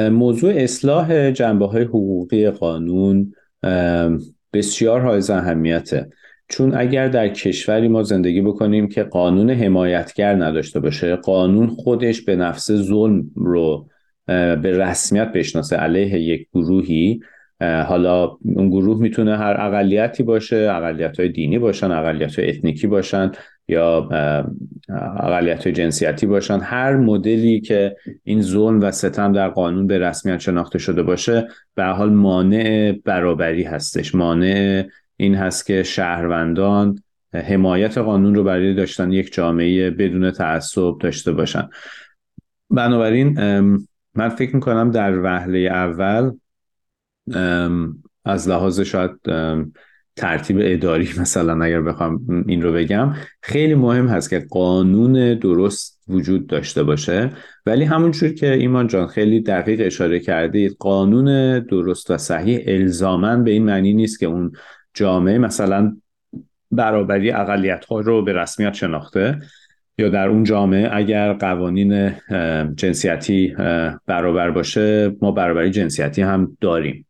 موضوع 0.10 0.54
اصلاح 0.56 1.32
جنبه 1.32 1.68
های 1.68 1.84
حقوقی 1.84 2.50
قانون 2.50 3.34
بسیار 4.54 5.02
های 5.02 5.22
اهمیته 5.30 6.10
چون 6.48 6.76
اگر 6.78 7.08
در 7.08 7.30
کشوری 7.30 7.88
ما 7.88 8.04
زندگی 8.04 8.42
بکنیم 8.42 8.88
که 8.88 9.04
قانون 9.04 9.50
حمایتگر 9.50 10.36
نداشته 10.36 10.80
باشه 10.80 11.16
قانون 11.16 11.68
خودش 11.68 12.22
به 12.22 12.36
نفس 12.36 12.72
ظلم 12.72 13.32
رو 13.36 13.90
به 14.28 14.78
رسمیت 14.78 15.32
بشناسه 15.34 15.76
علیه 15.76 16.20
یک 16.20 16.48
گروهی 16.54 17.20
حالا 17.62 18.38
اون 18.56 18.70
گروه 18.70 19.02
می‌تونه 19.02 19.38
هر 19.38 19.56
اقلیتی 19.60 20.24
باشه 20.24 20.56
اقلیت 20.56 21.20
های 21.20 21.30
دینی 21.30 21.60
باشن 21.60 21.92
اقلیت 21.92 22.40
های 22.40 22.50
اتنیکی 22.50 22.88
باشن 22.88 23.32
یا 23.68 24.10
اقلیت 25.20 25.64
های 25.64 25.74
جنسیتی 25.74 26.26
باشن. 26.26 26.60
هر 26.60 26.96
مدلی 26.96 27.62
که 27.62 27.96
این 28.24 28.42
ظلم 28.42 28.82
و 28.82 28.92
ستم 28.92 29.32
در 29.32 29.50
قانون 29.50 29.88
به 29.88 30.00
رسمیت 30.00 30.40
شناخته 30.40 30.80
شده 30.80 31.04
باشه 31.04 31.48
به 31.76 31.84
حال 31.84 32.10
مانع 32.10 32.92
برابری 33.06 33.64
هستش. 33.64 34.16
مانع 34.16 34.84
این 35.18 35.36
هست 35.36 35.66
که 35.66 35.84
شهروندان 35.84 37.00
حمایت 37.34 37.98
قانون 37.98 38.36
رو 38.36 38.44
برای 38.44 38.74
داشتن 38.74 39.12
یک 39.12 39.34
جامعه 39.34 39.90
بدون 39.90 40.32
تعصب 40.32 40.98
داشته 41.00 41.32
باشن. 41.32 41.70
بنابراین 42.70 43.40
من 44.16 44.30
فکر 44.30 44.56
می‌کنم 44.56 44.92
در 44.92 45.20
وهله 45.20 45.60
اول 45.60 46.32
از 48.26 48.50
لحاظ 48.50 48.80
شاید 48.80 49.12
ترتیب 50.16 50.58
اداری 50.62 51.10
مثلا 51.22 51.64
اگر 51.64 51.82
بخوام 51.82 52.46
این 52.48 52.62
رو 52.62 52.74
بگم 52.74 53.14
خیلی 53.42 53.76
مهم 53.76 54.08
هست 54.08 54.30
که 54.30 54.46
قانون 54.50 55.40
درست 55.40 56.04
وجود 56.08 56.48
داشته 56.48 56.84
باشه. 56.84 57.32
ولی 57.66 57.84
همونجور 57.84 58.34
که 58.34 58.54
ایمان 58.54 58.88
جان 58.88 59.08
خیلی 59.08 59.42
دقیق 59.42 59.82
اشاره 59.84 60.20
کردید 60.20 60.76
قانون 60.80 61.60
درست 61.60 62.12
و 62.12 62.18
صحیح 62.18 62.64
الزامن 62.68 63.44
به 63.44 63.52
این 63.52 63.66
معنی 63.66 63.94
نیست 63.94 64.20
که 64.20 64.26
اون 64.26 64.52
جامعه 64.94 65.38
مثلا 65.38 65.98
برابری 66.72 67.32
اقلیت 67.32 67.86
ها 67.86 68.00
رو 68.00 68.24
به 68.24 68.34
رسمیت 68.34 68.74
شناخته. 68.74 69.40
یا 69.98 70.10
در 70.10 70.28
اون 70.28 70.44
جامعه 70.44 70.90
اگر 70.94 71.34
قوانین 71.34 72.12
جنسیتی 72.76 73.56
برابر 74.08 74.52
باشه 74.52 75.16
ما 75.22 75.32
برابری 75.32 75.70
جنسیتی 75.70 76.22
هم 76.22 76.58
داریم. 76.62 77.06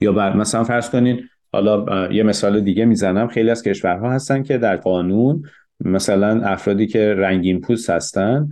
یا 0.00 0.12
بر 0.12 0.36
مثلا 0.36 0.64
فرض 0.64 0.90
کنین 0.90 1.20
حالا 1.52 2.08
یه 2.12 2.22
مثال 2.22 2.60
دیگه 2.60 2.84
می‌زنم. 2.84 3.28
خیلی 3.28 3.50
از 3.50 3.62
کشورها 3.62 4.12
هستن 4.12 4.42
که 4.42 4.58
در 4.58 4.76
قانون 4.76 5.42
مثلا 5.84 6.42
افرادی 6.44 6.86
که 6.86 7.14
رنگین 7.14 7.60
پوست 7.60 7.90
هستن 7.90 8.48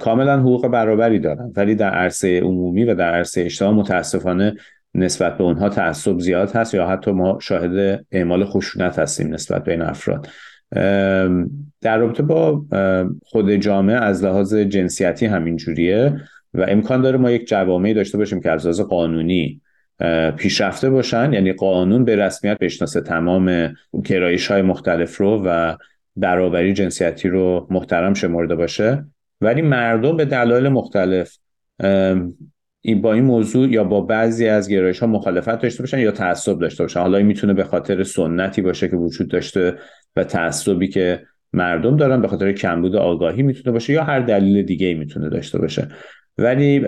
کاملا 0.00 0.40
حقوق 0.40 0.68
برابری 0.68 1.18
دارن. 1.18 1.52
ولی 1.56 1.74
در 1.74 1.90
عرصه 1.90 2.40
عمومی 2.40 2.84
و 2.84 2.94
در 2.94 3.14
عرصه 3.14 3.40
اجتماع 3.40 3.72
متاسفانه 3.72 4.54
نسبت 4.94 5.38
به 5.38 5.44
اونها 5.44 5.68
تعصب 5.68 6.18
زیاد 6.18 6.52
هست 6.52 6.74
یا 6.74 6.86
حتی 6.86 7.10
ما 7.10 7.38
شاهد 7.40 8.04
اعمال 8.12 8.44
خشونت 8.44 8.98
هستیم 8.98 9.34
نسبت 9.34 9.64
به 9.64 9.72
این 9.72 9.82
افراد. 9.82 10.28
در 11.80 11.98
رابطه 11.98 12.22
با 12.22 12.64
خود 13.24 13.50
جامعه 13.50 13.96
از 13.96 14.24
لحاظ 14.24 14.54
جنسیتی 14.54 15.26
همین 15.26 15.56
جوریه 15.56 16.20
و 16.54 16.66
امکان 16.68 17.00
داره 17.00 17.18
ما 17.18 17.30
یک 17.30 17.48
جوامعی 17.48 17.94
داشته 17.94 18.18
باشیم 18.18 18.40
که 18.40 18.50
از 18.50 18.64
لحاظ 18.64 18.80
قانونی 18.80 19.60
پیشرفته 20.36 20.90
باشن. 20.90 21.32
یعنی 21.32 21.52
قانون 21.52 22.04
به 22.04 22.16
رسمیت 22.16 22.58
بشناسه 22.58 23.00
تمام 23.00 23.74
کرایش 24.04 24.50
های 24.50 24.62
مختلف 24.62 25.16
رو 25.16 25.42
و 25.46 25.76
برابری 26.16 26.72
جنسیتی 26.72 27.28
رو 27.28 27.66
محترم 27.70 28.14
شمرده 28.14 28.54
باشه. 28.54 29.04
ولی 29.40 29.62
مردم 29.62 30.16
به 30.16 30.24
دلایل 30.24 30.68
مختلف 30.68 31.36
با 33.02 33.12
این 33.12 33.24
موضوع 33.24 33.68
یا 33.68 33.84
با 33.84 34.00
بعضی 34.00 34.48
از 34.48 34.68
گرایش 34.68 34.98
ها 34.98 35.06
مخالفت 35.06 35.58
داشته 35.58 35.82
باشن 35.82 35.98
یا 35.98 36.10
تعصب 36.10 36.58
داشته 36.58 36.84
باشن. 36.84 37.00
حالا 37.00 37.18
این 37.18 37.26
می‌تونه 37.26 37.54
به 37.54 37.64
خاطر 37.64 38.02
سنتی 38.02 38.62
باشه 38.62 38.88
که 38.88 38.96
وجود 38.96 39.28
داشته 39.28 39.74
و 40.16 40.24
تعصبی 40.24 40.88
که 40.88 41.22
مردم 41.52 41.96
دارن 41.96 42.22
به 42.22 42.28
خاطر 42.28 42.52
کمبود 42.52 42.96
آگاهی 42.96 43.42
می‌تونه 43.42 43.72
باشه 43.72 43.92
یا 43.92 44.04
هر 44.04 44.20
دلیل 44.20 44.62
دیگه 44.62 44.94
می‌تونه 44.94 45.28
داشته 45.28 45.58
باشه. 45.58 45.88
ولی 46.38 46.80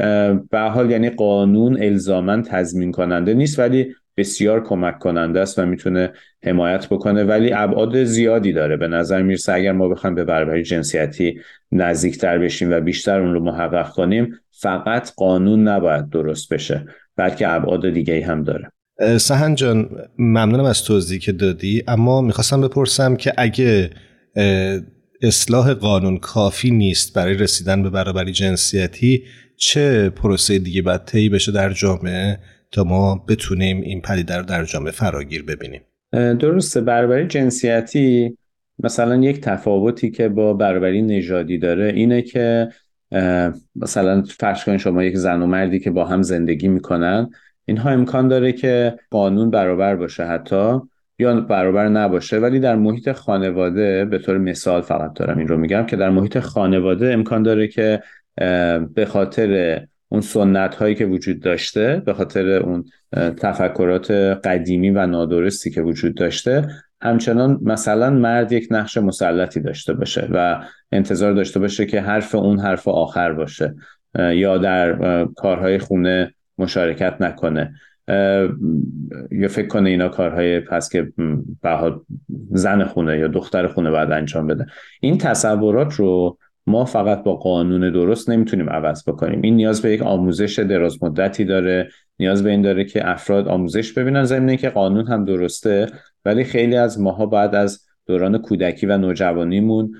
به 0.50 0.60
حال 0.74 0.90
یعنی 0.90 1.10
قانون 1.10 1.82
الزاما 1.82 2.42
تضمین 2.42 2.92
کننده 2.92 3.34
نیست. 3.34 3.58
ولی 3.58 3.94
بسیار 4.16 4.64
کمک 4.64 4.98
کننده 4.98 5.40
است 5.40 5.58
و 5.58 5.66
می‌تونه 5.66 6.12
حمایت 6.44 6.86
بکنه 6.86 7.24
ولی 7.24 7.52
ابعاد 7.52 8.04
زیادی 8.04 8.52
داره. 8.52 8.76
به 8.76 8.88
نظر 8.88 9.22
می‌رسه 9.22 9.52
اگر 9.52 9.72
ما 9.72 9.88
بخوایم 9.88 10.14
به 10.14 10.24
برابری 10.24 10.62
جنسیتی 10.62 11.40
نزدیکتر 11.72 12.38
بشیم 12.38 12.70
و 12.70 12.80
بیشتر 12.80 13.20
اون 13.20 13.34
رو 13.34 13.44
محقق 13.44 13.88
کنیم 13.88 14.34
فقط 14.50 15.12
قانون 15.16 15.68
نباید 15.68 16.10
درست 16.10 16.52
بشه 16.52 16.86
بلکه 17.16 17.48
ابعاد 17.48 17.90
دیگه 17.90 18.26
هم 18.26 18.44
داره. 18.44 18.70
سهن 19.18 19.54
جان 19.54 19.90
ممنونم 20.18 20.64
از 20.64 20.82
توضیحی 20.82 21.20
که 21.20 21.32
دادی 21.32 21.82
اما 21.88 22.20
می‌خواستم 22.20 22.60
بپرسم 22.60 23.16
که 23.16 23.32
اگه 23.38 23.90
اصلاح 25.22 25.74
قانون 25.74 26.18
کافی 26.18 26.70
نیست 26.70 27.14
برای 27.14 27.34
رسیدن 27.34 27.82
به 27.82 27.90
برابری 27.90 28.32
جنسیتی 28.32 29.24
چه 29.56 30.10
پروسه 30.10 30.58
دیگه 30.58 30.82
باید 30.82 31.04
طی 31.04 31.28
بشه 31.28 31.52
در 31.52 31.72
جامعه؟ 31.72 32.38
تا 32.74 32.84
ما 32.84 33.24
بتونیم 33.28 33.80
این 33.80 34.00
پدیده 34.00 34.36
رو 34.36 34.42
در 34.42 34.64
جامعه 34.64 34.92
فراگیر 34.92 35.44
ببینیم. 35.44 35.80
درسته. 36.12 36.80
برابری 36.80 37.26
جنسیتی 37.26 38.36
مثلا 38.78 39.16
یک 39.16 39.40
تفاوتی 39.40 40.10
که 40.10 40.28
با 40.28 40.54
برابری 40.54 41.02
نژادی 41.02 41.58
داره 41.58 41.92
اینه 41.94 42.22
که 42.22 42.68
مثلا 43.76 44.22
فرض 44.22 44.64
کنید 44.64 44.80
شما 44.80 45.04
یک 45.04 45.16
زن 45.16 45.42
و 45.42 45.46
مردی 45.46 45.80
که 45.80 45.90
با 45.90 46.04
هم 46.04 46.22
زندگی 46.22 46.68
می‌کنن 46.68 47.30
اینها 47.64 47.90
امکان 47.90 48.28
داره 48.28 48.52
که 48.52 48.98
قانون 49.10 49.50
برابر 49.50 49.96
باشه 49.96 50.24
حتی 50.24 50.80
یا 51.18 51.40
برابر 51.40 51.88
نباشه. 51.88 52.38
ولی 52.38 52.60
در 52.60 52.76
محیط 52.76 53.12
خانواده 53.12 54.04
به 54.04 54.18
طور 54.18 54.38
مثال 54.38 54.80
فقط 54.80 55.14
دارم 55.14 55.38
این 55.38 55.48
رو 55.48 55.56
میگم 55.56 55.86
که 55.86 55.96
در 55.96 56.10
محیط 56.10 56.38
خانواده 56.38 57.12
امکان 57.12 57.42
داره 57.42 57.68
که 57.68 58.02
به 58.94 59.06
خاطر 59.08 59.80
اون 60.14 60.20
سنت 60.20 60.74
هایی 60.74 60.94
که 60.94 61.06
وجود 61.06 61.40
داشته 61.40 62.02
به 62.06 62.12
خاطر 62.12 62.48
اون 62.48 62.84
تفکرات 63.16 64.10
قدیمی 64.44 64.90
و 64.90 65.06
نادرستی 65.06 65.70
که 65.70 65.82
وجود 65.82 66.14
داشته 66.14 66.68
همچنان 67.00 67.58
مثلا 67.62 68.10
مرد 68.10 68.52
یک 68.52 68.68
نقش 68.70 68.96
مسلطی 68.98 69.60
داشته 69.60 69.92
باشه 69.92 70.28
و 70.32 70.64
انتظار 70.92 71.32
داشته 71.32 71.60
باشه 71.60 71.86
که 71.86 72.00
حرف 72.00 72.34
اون 72.34 72.60
حرف 72.60 72.88
آخر 72.88 73.32
باشه 73.32 73.74
یا 74.18 74.58
در 74.58 75.24
کارهای 75.36 75.78
خونه 75.78 76.34
مشارکت 76.58 77.16
نکنه. 77.20 77.74
یا 79.30 79.48
فکر 79.48 79.66
کنه 79.66 79.90
اینا 79.90 80.08
کارهای 80.08 80.60
پس 80.60 80.88
که 80.88 81.12
زن 82.50 82.84
خونه 82.84 83.18
یا 83.18 83.28
دختر 83.28 83.66
خونه 83.66 83.90
باید 83.90 84.10
انجام 84.10 84.46
بده. 84.46 84.66
این 85.00 85.18
تصورات 85.18 85.94
رو 85.94 86.38
ما 86.66 86.84
فقط 86.84 87.22
با 87.22 87.36
قانون 87.36 87.92
درست 87.92 88.30
نمی‌تونیم 88.30 88.70
عوض 88.70 89.08
بکنیم. 89.08 89.40
این 89.42 89.56
نیاز 89.56 89.82
به 89.82 89.92
یک 89.92 90.02
آموزش 90.02 90.58
دراز 90.58 91.02
مدتی 91.02 91.44
داره. 91.44 91.88
نیاز 92.18 92.42
به 92.42 92.50
این 92.50 92.62
داره 92.62 92.84
که 92.84 93.10
افراد 93.10 93.48
آموزش 93.48 93.92
ببینن 93.92 94.24
ضمن 94.24 94.56
که 94.56 94.70
قانون 94.70 95.06
هم 95.06 95.24
درسته 95.24 95.86
ولی 96.24 96.44
خیلی 96.44 96.76
از 96.76 97.00
ماها 97.00 97.26
بعد 97.26 97.54
از 97.54 97.80
دوران 98.06 98.38
کودکی 98.38 98.86
و 98.86 98.98
نوجوانیمون 98.98 99.94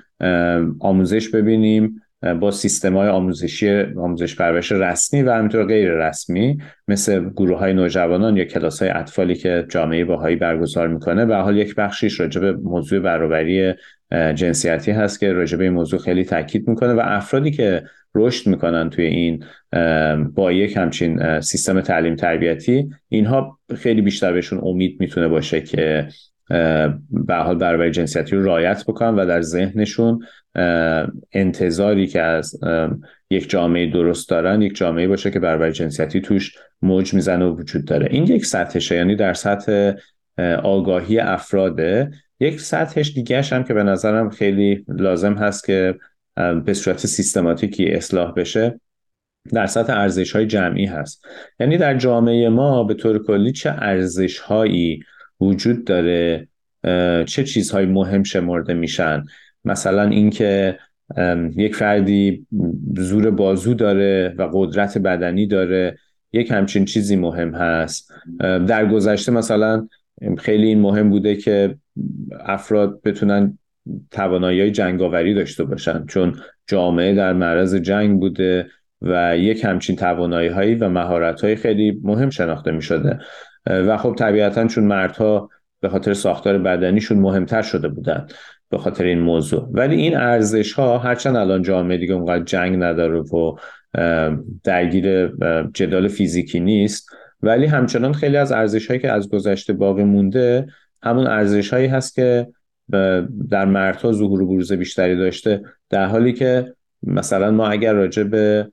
آموزش 0.81 1.29
ببینیم 1.29 2.01
با 2.41 2.51
سیستم 2.51 2.97
های 2.97 3.09
آموزشی 3.09 3.81
آموزش 3.83 4.37
پرورش 4.37 4.73
رسمی 4.73 5.23
و 5.23 5.33
همینطور 5.33 5.65
غیر 5.65 5.91
رسمی 5.91 6.59
مثل 6.89 7.31
گروه 7.31 7.59
های 7.59 7.73
نوجوانان 7.73 8.37
یا 8.37 8.45
کلاس 8.45 8.83
های 8.83 8.91
اطفالی 8.91 9.35
که 9.35 9.67
جامعه 9.69 10.05
باهایی 10.05 10.37
برگزار 10.37 10.89
می‌کنه. 10.89 11.27
به 11.27 11.37
حال 11.37 11.57
یک 11.57 11.75
بخشیش 11.75 12.21
راجع 12.21 12.41
به 12.41 12.53
موضوع 12.53 13.01
برابری 13.01 13.75
جنسیتی 14.13 14.91
هست 14.91 15.21
که 15.21 15.33
راجع 15.33 15.57
به 15.57 15.65
این 15.65 15.73
موضوع 15.73 16.01
خیلی 16.01 16.25
تاکید 16.25 16.69
می‌کنه 16.69 16.93
و 16.93 17.01
افرادی 17.05 17.51
که 17.51 17.83
رشد 18.15 18.51
می‌کنن 18.51 18.91
توی 18.91 19.05
این 19.05 19.45
با 20.35 20.53
یک 20.53 20.77
همچین 20.77 21.41
سیستم 21.41 21.81
تعلیم 21.81 22.17
تربیتی 22.17 22.91
اینها 23.09 23.59
خیلی 23.77 24.03
بیشتر 24.03 24.33
بهشون 24.33 24.61
امید 24.63 24.97
می‌تونه 25.01 25.29
باشه 25.29 25.61
که 25.61 26.09
به 27.11 27.35
حال 27.35 27.59
برابری 27.59 27.91
جنسیتی 27.91 28.37
رو 28.37 28.45
رعایت 28.45 28.85
بکنن 28.87 29.15
و 29.15 29.27
در 29.27 29.41
ذهنشون 29.41 30.21
انتظاری 31.33 32.07
که 32.07 32.21
از 32.21 32.61
یک 33.31 33.51
جامعه 33.51 33.91
درست 33.91 34.29
دارن 34.29 34.63
یک 34.63 34.77
جامعه 34.77 35.09
باشه 35.09 35.31
که 35.31 35.41
برابری 35.41 35.73
جنسیتی 35.73 36.21
توش 36.21 36.59
موج 36.83 37.15
می‌زنه 37.15 37.45
و 37.45 37.57
وجود 37.57 37.85
داره. 37.85 38.09
این 38.11 38.25
یک 38.25 38.47
سطحشه 38.47 38.97
یعنی 38.97 39.17
در 39.17 39.35
سطح 39.35 39.93
آگاهی 40.63 41.19
افراده. 41.19 42.11
یک 42.41 42.61
سطحش 42.61 43.13
دیگهش 43.13 43.53
هم 43.53 43.65
که 43.65 43.75
به 43.75 43.83
نظرم 43.83 44.31
خیلی 44.31 44.85
لازم 44.89 45.35
هست 45.35 45.65
که 45.65 45.95
به 46.65 46.75
صورت 46.75 47.07
سیستماتیکی 47.07 47.87
اصلاح 47.87 48.33
بشه 48.33 48.81
در 49.53 49.67
سطح 49.67 49.93
ارزش 49.93 50.33
های 50.33 50.47
جمعی 50.47 50.87
هست. 50.87 51.25
یعنی 51.61 51.79
در 51.79 51.99
جامعه 51.99 52.49
ما 52.49 52.85
به 52.85 52.95
طور 52.95 53.27
کلی 53.27 53.53
چه 53.53 53.71
ارزش 53.71 54.39
هایی 54.39 55.01
وجود 55.41 55.85
داره؟ 55.85 56.49
چه 57.27 57.45
چیزهایی 57.45 57.87
مهم 57.87 58.23
شمرده 58.23 58.75
میشن؟ 58.75 59.25
مثلا 59.65 60.03
اینکه 60.03 60.79
یک 61.57 61.77
فردی 61.77 62.47
زور 62.97 63.31
بازو 63.31 63.75
داره 63.75 64.35
و 64.39 64.49
قدرت 64.53 64.99
بدنی 64.99 65.47
داره 65.47 65.99
یک 66.33 66.51
همچین 66.51 66.85
چیزی 66.85 67.17
مهم 67.17 67.55
هست. 67.55 68.13
در 68.41 68.87
گذشته 68.87 69.33
مثلا 69.33 69.89
خیلی 70.39 70.67
این 70.67 70.81
مهم 70.81 71.11
بوده 71.11 71.37
که 71.37 71.77
افراد 72.41 73.03
بتونن 73.03 73.59
توانایی 74.11 74.71
جنگاوری 74.71 75.35
داشته 75.35 75.65
باشن. 75.65 76.07
چون 76.07 76.37
جامعه 76.67 77.15
در 77.15 77.33
معرض 77.33 77.75
جنگ 77.75 78.21
بوده 78.21 78.67
و 79.03 79.39
یک 79.39 79.65
همچین 79.65 79.97
توانایی 79.97 80.49
هایی 80.49 80.75
و 80.75 80.89
مهارت 80.89 81.41
های 81.41 81.57
خیلی 81.57 82.01
مهم 82.03 82.31
شناخته 82.31 82.71
می 82.71 82.83
شده 82.83 83.19
و 83.67 83.97
خب 83.97 84.15
طبیعتا 84.19 84.67
چون 84.67 84.85
مردها 84.85 85.51
به 85.81 85.89
خاطر 85.89 86.15
ساختار 86.15 86.59
بدنیشون 86.59 87.19
مهمتر 87.19 87.63
شده 87.63 87.89
بودن 87.89 88.27
به 88.69 88.79
خاطر 88.79 89.05
این 89.05 89.19
موضوع. 89.19 89.69
ولی 89.73 89.97
این 89.97 90.17
ارزش 90.17 90.73
ها 90.73 90.99
هرچند 90.99 91.37
الان 91.37 91.63
جامعه 91.63 91.99
دیگه 91.99 92.15
اونقدر 92.15 92.45
جنگ 92.45 92.83
نداره 92.83 93.21
و 93.21 93.57
درگیر 94.65 95.33
جدال 95.75 96.09
فیزیکی 96.09 96.61
نیست 96.61 97.11
ولی 97.43 97.67
همچنان 97.67 98.13
خیلی 98.13 98.37
از 98.37 98.53
ارزش 98.53 98.87
هایی 98.87 99.01
که 99.01 99.11
از 99.11 99.29
گذشته 99.29 99.73
باقی 99.73 100.05
مونده 100.05 100.67
همون 101.03 101.27
ارزش 101.27 101.73
هایی 101.73 101.87
هست 101.87 102.15
که 102.15 102.49
در 103.51 103.65
مردها 103.65 104.13
ظهور 104.13 104.43
و 104.43 104.47
بروز 104.47 104.73
بیشتری 104.73 105.17
داشته. 105.17 105.63
در 105.91 106.07
حالی 106.07 106.33
که 106.33 106.75
مثلا 107.03 107.51
ما 107.51 107.69
اگر 107.69 107.93
راجع 107.93 108.23
به 108.23 108.69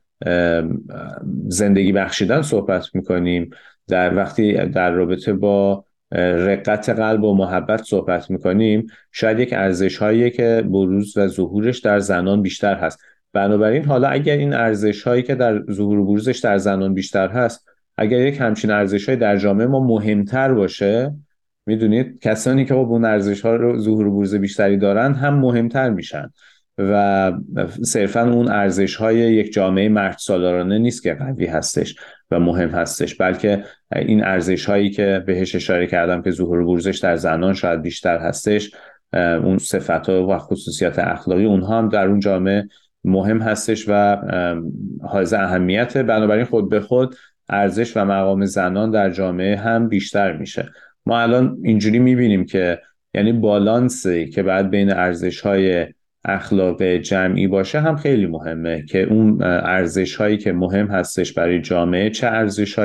زندگی 1.48 1.92
بخشیدن 1.92 2.42
صحبت 2.42 2.96
می‌کنیم 2.96 3.50
در 3.88 4.16
وقتی 4.16 4.54
در 4.54 4.92
رابطه 4.92 5.34
با 5.34 5.86
رقت 6.12 6.90
قلب 6.90 7.24
و 7.24 7.36
محبت 7.36 7.84
صحبت 7.84 8.32
می‌کنیم 8.32 8.88
شاید 9.12 9.40
یک 9.40 9.54
ارزش 9.54 9.98
هایی 9.98 10.32
که 10.32 10.64
بروز 10.66 11.18
و 11.18 11.28
ظهورش 11.28 11.80
در 11.80 12.00
زنان 12.00 12.42
بیشتر 12.42 12.76
هست. 12.76 13.00
بنابراین 13.34 13.86
حالا 13.86 14.08
اگر 14.08 14.38
این 14.38 14.54
ارزش 14.54 15.04
هایی 15.04 15.24
که 15.24 15.36
در 15.36 15.64
ظهور 15.72 16.00
و 16.00 16.06
بروزش 16.06 16.40
در 16.40 16.58
زنان 16.58 16.94
بیشتر 16.94 17.28
هست 17.28 17.68
اگر 18.02 18.28
یک 18.28 18.42
همچین 18.42 18.72
ارزش 18.72 19.10
های 19.10 19.18
در 19.18 19.38
جامعه 19.38 19.68
ما 19.68 19.80
مهمتر 19.80 20.54
باشه 20.54 21.14
می‌دونید 21.66 22.20
کسانی 22.20 22.66
که 22.66 22.74
با 22.74 22.80
اون 22.80 23.06
ارزش 23.06 23.42
ها 23.42 23.56
رو 23.56 23.80
ظهور 23.80 24.08
و 24.08 24.12
بروز 24.12 24.36
بیشتری 24.36 24.78
دارن 24.78 25.14
هم 25.14 25.40
مهمتر 25.40 25.90
میشن 25.90 26.32
و 26.78 27.32
صرفا 27.84 28.32
اون 28.32 28.48
ارزش 28.48 28.96
های 28.96 29.18
یک 29.18 29.54
جامعه 29.54 29.90
مرد 29.90 30.18
سالارانه 30.20 30.78
نیست 30.78 31.04
که 31.04 31.14
قوی 31.14 31.46
هستش 31.46 31.96
و 32.32 32.40
مهم 32.40 32.70
هستش 32.70 33.16
بلکه 33.16 33.64
این 33.96 34.24
ارزش 34.24 34.66
هایی 34.66 34.90
که 34.90 35.24
بهش 35.28 35.56
اشاره 35.56 35.88
کردم 35.88 36.22
که 36.22 36.32
ظهور 36.32 36.60
و 36.60 36.66
بروزش 36.66 36.98
در 36.98 37.16
زنان 37.16 37.54
شاید 37.54 37.82
بیشتر 37.82 38.18
هستش 38.18 38.72
اون 39.14 39.58
صفت 39.58 40.10
ها 40.10 40.28
و 40.28 40.38
خصوصیات 40.38 41.00
اخلاقی 41.00 41.46
اونها 41.46 41.78
هم 41.78 41.90
در 41.90 42.08
اون 42.08 42.20
جامعه 42.20 42.68
مهم 43.04 43.42
هستش 43.42 43.86
و 43.88 44.18
حائز 45.04 45.34
اهمیت 45.34 45.98
بنابراین 45.98 46.46
خود 46.46 46.70
به 46.70 46.82
خود 46.82 47.16
ارزش 47.52 47.98
و 47.98 48.06
مقام 48.06 48.46
زنان 48.46 48.92
در 48.92 49.10
جامعه 49.10 49.56
هم 49.56 49.90
بیشتر 49.90 50.38
میشه. 50.38 50.70
ما 51.06 51.20
الان 51.20 51.58
اینجوری 51.64 52.00
می‌بینیم 52.00 52.46
که 52.46 52.82
یعنی 53.14 53.34
بالانسی 53.34 54.30
که 54.30 54.44
بعد 54.44 54.70
بین 54.70 54.94
ارزش 54.94 55.42
های 55.42 55.88
اخلاق 56.26 56.84
جمعی 56.84 57.48
باشه 57.48 57.80
هم 57.80 57.96
خیلی 57.96 58.26
مهمه 58.26 58.86
که 58.86 59.04
اون 59.04 59.44
ارزش 59.44 60.16
هایی 60.16 60.38
که 60.38 60.52
مهم 60.52 60.88
هستش 60.88 61.34
برای 61.34 61.62
جامعه 61.62 62.10
چه 62.10 62.28
ارزش 62.28 62.80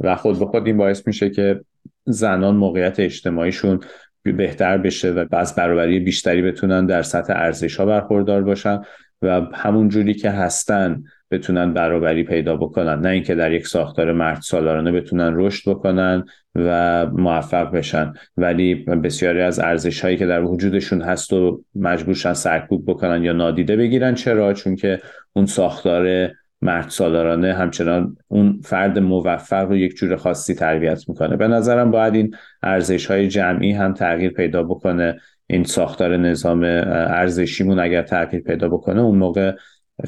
و 0.00 0.16
خود 0.16 0.38
به 0.38 0.46
خود 0.46 0.66
این 0.66 0.76
باعث 0.76 1.06
میشه 1.06 1.30
که 1.30 1.60
زنان 2.06 2.56
موقعیت 2.56 3.00
اجتماعیشون 3.00 3.80
بهتر 4.22 4.78
بشه 4.78 5.10
و 5.10 5.24
باز 5.24 5.54
برابری 5.54 6.00
بیشتری 6.00 6.42
بتونن 6.42 6.86
در 6.86 7.02
سطح 7.02 7.32
ارزش 7.36 7.76
ها 7.76 7.86
برخوردار 7.86 8.42
باشن 8.42 8.80
و 9.22 9.40
همون 9.54 9.88
جوری 9.88 10.14
که 10.14 10.30
هستن 10.30 11.02
بتونن 11.34 11.72
برابری 11.72 12.22
پیدا 12.22 12.56
بکنن. 12.56 13.00
نه 13.00 13.08
اینکه 13.08 13.34
در 13.34 13.52
یک 13.52 13.66
ساختار 13.66 14.12
مرد 14.12 14.40
سالارانه 14.40 14.92
بتونن 14.92 15.32
رشد 15.34 15.70
بکنن 15.70 16.24
و 16.54 17.06
موفق 17.06 17.70
بشن. 17.70 18.12
ولی 18.36 18.74
بسیاری 18.74 19.40
از 19.40 19.58
ارزش 19.58 20.00
هایی 20.00 20.16
که 20.16 20.26
در 20.26 20.44
وجودشون 20.44 21.02
هست 21.02 21.32
و 21.32 21.62
مجبورشن 21.74 22.32
سرکوب 22.32 22.90
بکنن 22.90 23.24
یا 23.24 23.32
نادیده 23.32 23.76
بگیرن. 23.76 24.14
چرا؟ 24.14 24.52
چون 24.52 24.76
که 24.76 25.00
اون 25.32 25.46
ساختار 25.46 26.30
مرد 26.62 26.88
سالارانه 26.88 27.54
همچنان 27.54 28.16
اون 28.28 28.60
فرد 28.64 28.98
موفق 28.98 29.68
رو 29.68 29.76
یک 29.76 29.96
جور 29.96 30.16
خاصی 30.16 30.54
تربیت 30.54 31.08
می‌کنه. 31.08 31.36
به 31.36 31.48
نظرم 31.48 31.90
باید 31.90 32.14
این 32.14 32.34
ارزش 32.62 33.06
های 33.06 33.28
جمعی 33.28 33.72
هم 33.72 33.94
تغییر 33.94 34.30
پیدا 34.30 34.62
بکنه. 34.62 35.20
این 35.46 35.64
ساختار 35.64 36.16
نظام 36.16 36.62
ارزشیمون 36.62 37.78
اگر 37.78 38.02
تغییر 38.02 38.42
پیدا 38.42 38.68
بکنه 38.68 39.00
اون 39.00 39.18
موقع 39.18 39.52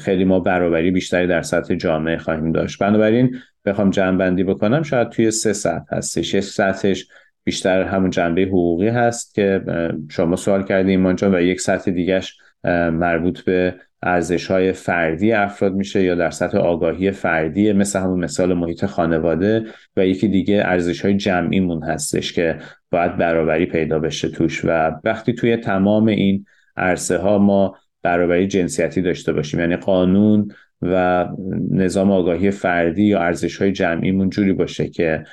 خیلی 0.01 0.25
ما 0.25 0.39
برابری 0.39 0.91
بیشتری 0.91 1.27
در 1.27 1.41
سطح 1.41 1.75
جامعه 1.75 2.17
خواهیم 2.17 2.51
داشت. 2.51 2.79
بنابراین 2.79 3.35
بخوام 3.65 3.89
جمع 3.89 4.17
بندی 4.17 4.43
بکنم 4.43 4.83
شاید 4.83 5.09
توی 5.09 5.31
سه 5.31 5.53
سطح 5.53 5.95
هستش. 5.95 6.33
یک 6.33 6.43
سطحش 6.43 7.07
بیشتر 7.43 7.83
همون 7.83 8.09
جنبه 8.09 8.41
حقوقی 8.41 8.87
هست 8.87 9.35
که 9.35 9.61
شما 10.09 10.35
سوال 10.35 10.63
کردیم 10.63 11.05
ایمان 11.05 11.15
و 11.21 11.41
یک 11.41 11.61
سطح 11.61 11.91
دیگهش 11.91 12.37
مربوط 12.91 13.41
به 13.41 13.75
ارزش 14.03 14.51
های 14.51 14.73
فردی 14.73 15.33
افراد 15.33 15.73
میشه 15.73 16.03
یا 16.03 16.15
در 16.15 16.29
سطح 16.29 16.57
آگاهی 16.57 17.11
فردی 17.11 17.73
مثل 17.73 17.99
همون 17.99 18.19
مثال 18.19 18.53
محیط 18.53 18.85
خانواده 18.85 19.65
و 19.97 20.05
یکی 20.05 20.27
دیگه 20.27 20.63
ارزش 20.65 21.01
های 21.01 21.13
جمعیمون 21.17 21.83
هستش 21.83 22.33
که 22.33 22.57
باید 22.91 23.17
برابری 23.17 23.65
پیدا 23.65 23.99
بشه 23.99 24.29
توش. 24.29 24.65
و 24.65 24.91
وقتی 25.03 25.33
توی 25.33 25.57
تمام 25.57 26.05
این 26.05 26.45
عرصه 26.77 27.17
ها 27.17 27.37
ما 27.37 27.77
برابری 28.07 28.47
جنسیتی 28.47 29.01
داشته 29.01 29.33
باشیم. 29.33 29.59
یعنی 29.59 29.75
قانون 29.75 30.51
و 30.81 31.25
نظام 31.71 32.11
آگاهی 32.11 32.51
فردی 32.51 33.03
یا 33.03 33.19
ارزش 33.19 33.57
های 33.57 33.71
جمعیمون 33.71 34.29
جوری 34.29 34.53
باشه 34.53 34.89
که 34.89 35.23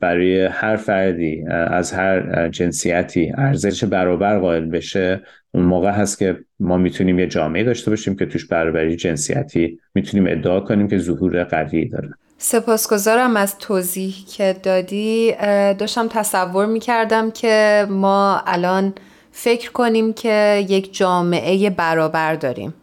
برای 0.00 0.46
هر 0.46 0.76
فردی 0.76 1.44
از 1.48 1.92
هر 1.92 2.48
جنسیتی 2.48 3.32
ارزش 3.38 3.84
برابر 3.84 4.38
قائل 4.38 4.64
بشه 4.64 5.20
اون 5.54 5.64
موقع 5.64 5.90
هست 5.90 6.18
که 6.18 6.36
ما 6.60 6.76
می‌تونیم 6.76 7.18
یه 7.18 7.26
جامعه 7.26 7.64
داشته 7.64 7.90
باشیم 7.90 8.16
که 8.16 8.26
توش 8.26 8.46
برابری 8.46 8.96
جنسیتی 8.96 9.78
می‌تونیم 9.94 10.26
ادعا 10.38 10.60
کنیم 10.60 10.88
که 10.88 10.98
ظهور 10.98 11.44
قوی 11.44 11.88
داره. 11.88 12.08
سپاسگزارم 12.38 13.36
از 13.36 13.58
توضیح 13.58 14.14
که 14.36 14.56
دادی. 14.62 15.32
داشتم 15.78 16.08
تصور 16.10 16.66
می‌کردم 16.66 17.30
که 17.30 17.86
ما 17.90 18.42
الان 18.46 18.94
فکر 19.38 19.72
کنیم 19.72 20.12
که 20.12 20.66
یک 20.68 20.94
جامعه 20.94 21.70
برابر 21.70 22.34
داریم. 22.34 22.74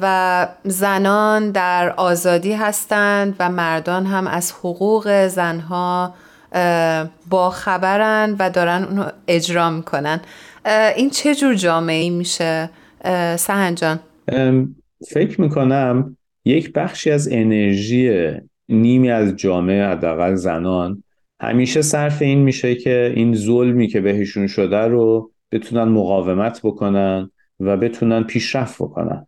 و 0.00 0.48
زنان 0.64 1.50
در 1.50 1.92
آزادی 1.96 2.52
هستند 2.52 3.36
و 3.38 3.50
مردان 3.50 4.06
هم 4.06 4.26
از 4.26 4.52
حقوق 4.52 5.26
زنها 5.26 6.14
با 7.30 7.50
خبرن 7.50 8.36
و 8.38 8.50
دارن 8.50 8.84
اونو 8.84 9.04
اجرا 9.28 9.70
می‌کنن. 9.70 10.20
این 10.96 11.10
چه 11.10 11.34
جور 11.34 11.54
جامعه 11.54 12.10
میشه؟ 12.10 12.70
سهنجان 13.36 14.00
فکر 15.10 15.40
می‌کنم 15.40 16.16
یک 16.44 16.72
بخشی 16.72 17.10
از 17.10 17.28
انرژی 17.32 18.30
نیمی 18.68 19.10
از 19.10 19.36
جامعه 19.36 19.86
حداقل 19.86 20.34
زنان 20.34 21.02
همیشه 21.40 21.82
صرف 21.82 22.22
این 22.22 22.38
میشه 22.38 22.74
که 22.74 23.12
این 23.16 23.34
ظلمی 23.34 23.88
که 23.88 24.00
بهشون 24.00 24.46
شده 24.46 24.78
رو 24.78 25.31
بتونن 25.52 25.84
مقاومت 25.84 26.60
بکنن 26.64 27.30
و 27.60 27.76
بتونن 27.76 28.22
پیشرفت 28.22 28.76
بکنن. 28.82 29.26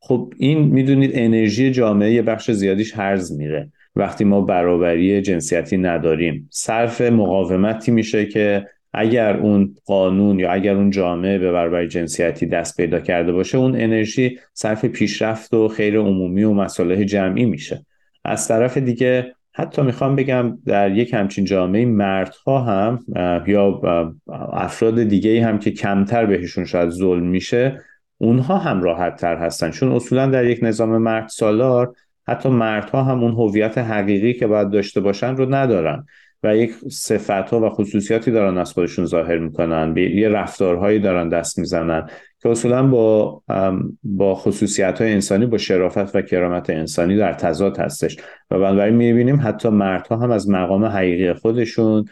خب 0.00 0.32
این 0.36 0.58
می‌دونید 0.58 1.10
انرژی 1.14 1.70
جامعه 1.70 2.12
یه 2.12 2.22
بخش 2.22 2.50
زیادیش 2.50 2.94
هرز 2.94 3.32
میره. 3.32 3.72
وقتی 3.96 4.24
ما 4.24 4.40
برابری 4.40 5.22
جنسیتی 5.22 5.76
نداریم 5.76 6.48
صرف 6.52 7.00
مقاومتی 7.00 7.90
میشه 7.90 8.26
که 8.26 8.66
اگر 8.92 9.36
اون 9.36 9.74
قانون 9.86 10.38
یا 10.40 10.52
اگر 10.52 10.74
اون 10.74 10.90
جامعه 10.90 11.38
به 11.38 11.52
برابری 11.52 11.88
جنسیتی 11.88 12.46
دست 12.46 12.76
پیدا 12.76 13.00
کرده 13.00 13.32
باشه 13.32 13.58
اون 13.58 13.80
انرژی 13.80 14.38
صرف 14.54 14.84
پیشرفت 14.84 15.54
و 15.54 15.68
خیر 15.68 15.98
عمومی 15.98 16.44
و 16.44 16.52
مصالح 16.52 17.04
جمعی 17.04 17.44
میشه. 17.44 17.86
از 18.24 18.48
طرف 18.48 18.78
دیگه 18.78 19.34
حتی 19.58 19.82
می‌خوام 19.82 20.16
بگم 20.16 20.58
در 20.66 20.90
یک 20.90 21.14
همچین 21.14 21.44
جامعه 21.44 21.84
مردها 21.84 22.60
هم 22.60 23.04
یا 23.46 23.80
افراد 24.52 25.02
دیگه 25.02 25.46
هم 25.46 25.58
که 25.58 25.70
کمتر 25.70 26.26
بهشون 26.26 26.64
شاید 26.64 26.90
ظلم 26.90 27.26
میشه 27.26 27.80
اونها 28.18 28.58
هم 28.58 28.82
راحت 28.82 29.16
تر 29.16 29.36
هستن. 29.36 29.70
چون 29.70 29.92
اصولا 29.92 30.26
در 30.26 30.44
یک 30.44 30.58
نظام 30.62 30.98
مرد 30.98 31.28
سالار 31.28 31.94
حتی 32.28 32.48
مردها 32.48 33.02
هم 33.02 33.22
اون 33.22 33.32
هویت 33.32 33.78
حقیقی 33.78 34.32
که 34.34 34.46
باید 34.46 34.70
داشته 34.70 35.00
باشن 35.00 35.36
رو 35.36 35.54
ندارن. 35.54 36.06
و 36.42 36.56
یک 36.56 36.72
صفت 36.90 37.30
ها 37.30 37.60
و 37.60 37.68
خصوصیاتی 37.68 38.30
دارن 38.30 38.58
از 38.58 38.72
خودشون 38.72 39.04
ظاهر 39.04 39.38
می‌کنن. 39.38 39.96
یه 39.96 40.28
رفتارهایی 40.28 40.98
دارن 40.98 41.28
دست 41.28 41.58
می‌زنن 41.58 42.06
که 42.42 42.48
اصولا 42.48 42.86
با 42.86 43.42
با 44.02 44.34
خصوصیت 44.34 45.00
های 45.00 45.12
انسانی 45.12 45.46
با 45.46 45.58
شرافت 45.58 46.16
و 46.16 46.22
کرامت 46.22 46.70
انسانی 46.70 47.16
در 47.16 47.32
تضاد 47.32 47.78
هستش. 47.78 48.16
و 48.50 48.58
بنابراین 48.58 48.94
می‌بینیم 48.94 49.40
حتی 49.42 49.68
مردها 49.68 50.16
هم 50.16 50.30
از 50.30 50.50
مقام 50.50 50.84
حقیقی 50.84 51.32
خودشون 51.32 52.04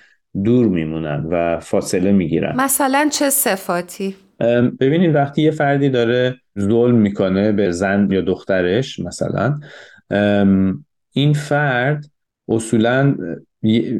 دور 0.44 0.68
میمونن 0.68 1.26
و 1.30 1.60
فاصله 1.60 2.12
می‌گیرن. 2.12 2.56
مثلا 2.56 3.08
چه 3.12 3.30
صفاتی؟ 3.30 4.14
ببینید 4.80 5.14
وقتی 5.14 5.42
یه 5.42 5.50
فردی 5.50 5.88
داره 5.88 6.36
ظلم 6.58 6.94
می‌کنه 6.94 7.52
به 7.52 7.70
زن 7.70 8.08
یا 8.10 8.20
دخترش 8.20 8.98
مثلا 8.98 9.58
این 11.12 11.32
فرد 11.32 12.04
اصولا 12.48 13.14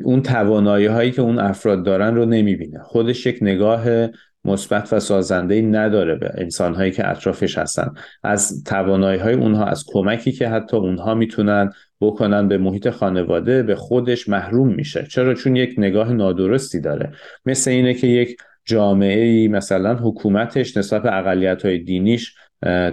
اون 0.04 0.22
توانایی 0.22 0.87
هایی 0.87 1.11
که 1.11 1.22
اون 1.22 1.38
افراد 1.38 1.85
دارن 1.85 2.14
رو 2.14 2.24
نمی‌بینه. 2.24 2.78
خودش 2.82 3.26
یک 3.26 3.38
نگاه 3.42 4.09
مثبت 4.44 4.92
و 4.92 5.00
سازنده 5.00 5.62
نداره 5.62 6.14
به 6.14 6.30
انسان 6.35 6.74
هایی 6.74 6.90
که 6.90 7.11
اطرافش 7.11 7.59
هستن. 7.59 7.94
از 8.22 8.64
توانایی 8.64 9.20
های 9.20 9.35
اونها 9.35 9.64
از 9.64 9.85
کمکی 9.88 10.32
که 10.32 10.48
حتی 10.48 10.76
اونها 10.76 11.14
می‌تونن 11.14 11.70
بکنن 12.00 12.48
به 12.48 12.59
محیط 12.59 12.90
خانواده 12.90 13.62
به 13.62 13.74
خودش 13.74 14.28
محروم 14.28 14.74
میشه. 14.74 15.06
چرا؟ 15.11 15.35
چون 15.35 15.56
یک 15.56 15.74
نگاه 15.78 16.12
نادرستی 16.12 16.80
داره. 16.80 17.12
مثل 17.46 17.70
اینه 17.70 17.94
که 17.94 18.06
یک 18.06 18.37
جامعه 18.64 19.24
ای 19.24 19.48
مثلا 19.48 19.94
حکومتش 19.94 20.76
نسبت 20.76 21.02
به 21.02 21.18
اقلیت 21.18 21.64
های 21.64 21.78
دینیش 21.78 22.35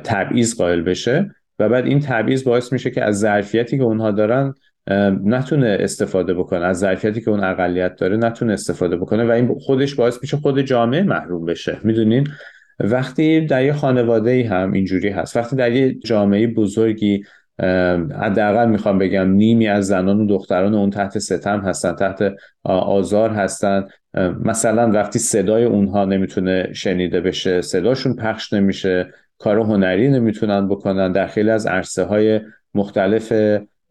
تبعیض 0.03 0.55
قائل 0.55 0.81
بشه 0.81 1.35
و 1.59 1.69
بعد 1.69 1.85
این 1.85 1.99
تبعیض 1.99 2.43
باعث 2.43 2.73
میشه 2.73 2.91
که 2.91 3.03
از 3.03 3.19
ظرفیتی 3.19 3.77
که 3.77 3.83
اونها 3.83 4.11
دارن 4.11 4.53
نتونه 5.23 5.77
استفاده 5.79 6.33
بکنه. 6.33 6.65
از 6.65 6.79
ظرفیتی 6.79 7.21
که 7.21 7.31
اون 7.31 7.43
اقلیت 7.43 7.95
داره 7.95 8.17
نتونه 8.17 8.53
استفاده 8.53 8.97
بکنه 8.97 9.23
و 9.23 9.31
این 9.31 9.55
خودش 9.59 9.95
باعث 9.95 10.17
میشه 10.21 10.37
خود 10.37 10.61
جامعه 10.61 11.03
محروم 11.03 11.45
بشه. 11.45 11.77
می‌دونین؟ 11.83 12.27
وقتی 12.79 13.45
در 13.45 13.65
یه 13.65 13.73
خانواده 13.73 14.31
ای 14.31 14.41
هم 14.41 14.71
اینجوری 14.71 15.09
هست. 15.09 15.37
وقتی 15.37 15.55
در 15.55 15.71
یه 15.71 15.93
جامعه 15.93 16.47
بزرگی 16.47 17.23
حداقل 18.21 18.69
می‌خوام 18.69 18.97
بگم 18.97 19.31
نیمی 19.31 19.67
از 19.67 19.87
زنان 19.87 20.21
و 20.21 20.25
دختران 20.25 20.73
اون 20.75 20.89
تحت 20.89 21.19
ستم 21.19 21.59
هستن 21.59 21.95
تحت 21.95 22.33
آزار 22.63 23.29
هستن 23.29 23.87
مثلا 24.43 24.91
وقتی 24.91 25.19
صدای 25.19 25.63
اونها 25.63 26.05
نمی‌تونه 26.05 26.69
شنیده 26.73 27.21
بشه 27.21 27.61
صداشون 27.61 28.15
پخش 28.15 28.53
نمیشه 28.53 29.07
کار 29.37 29.59
هنری 29.59 30.09
نمی‌تونن 30.09 30.67
بکنن 30.67 31.11
در 31.11 31.27
خیلی 31.27 31.49
از 31.49 31.67
عرصه 31.67 32.03
های 32.03 32.41
مختلف 32.73 33.33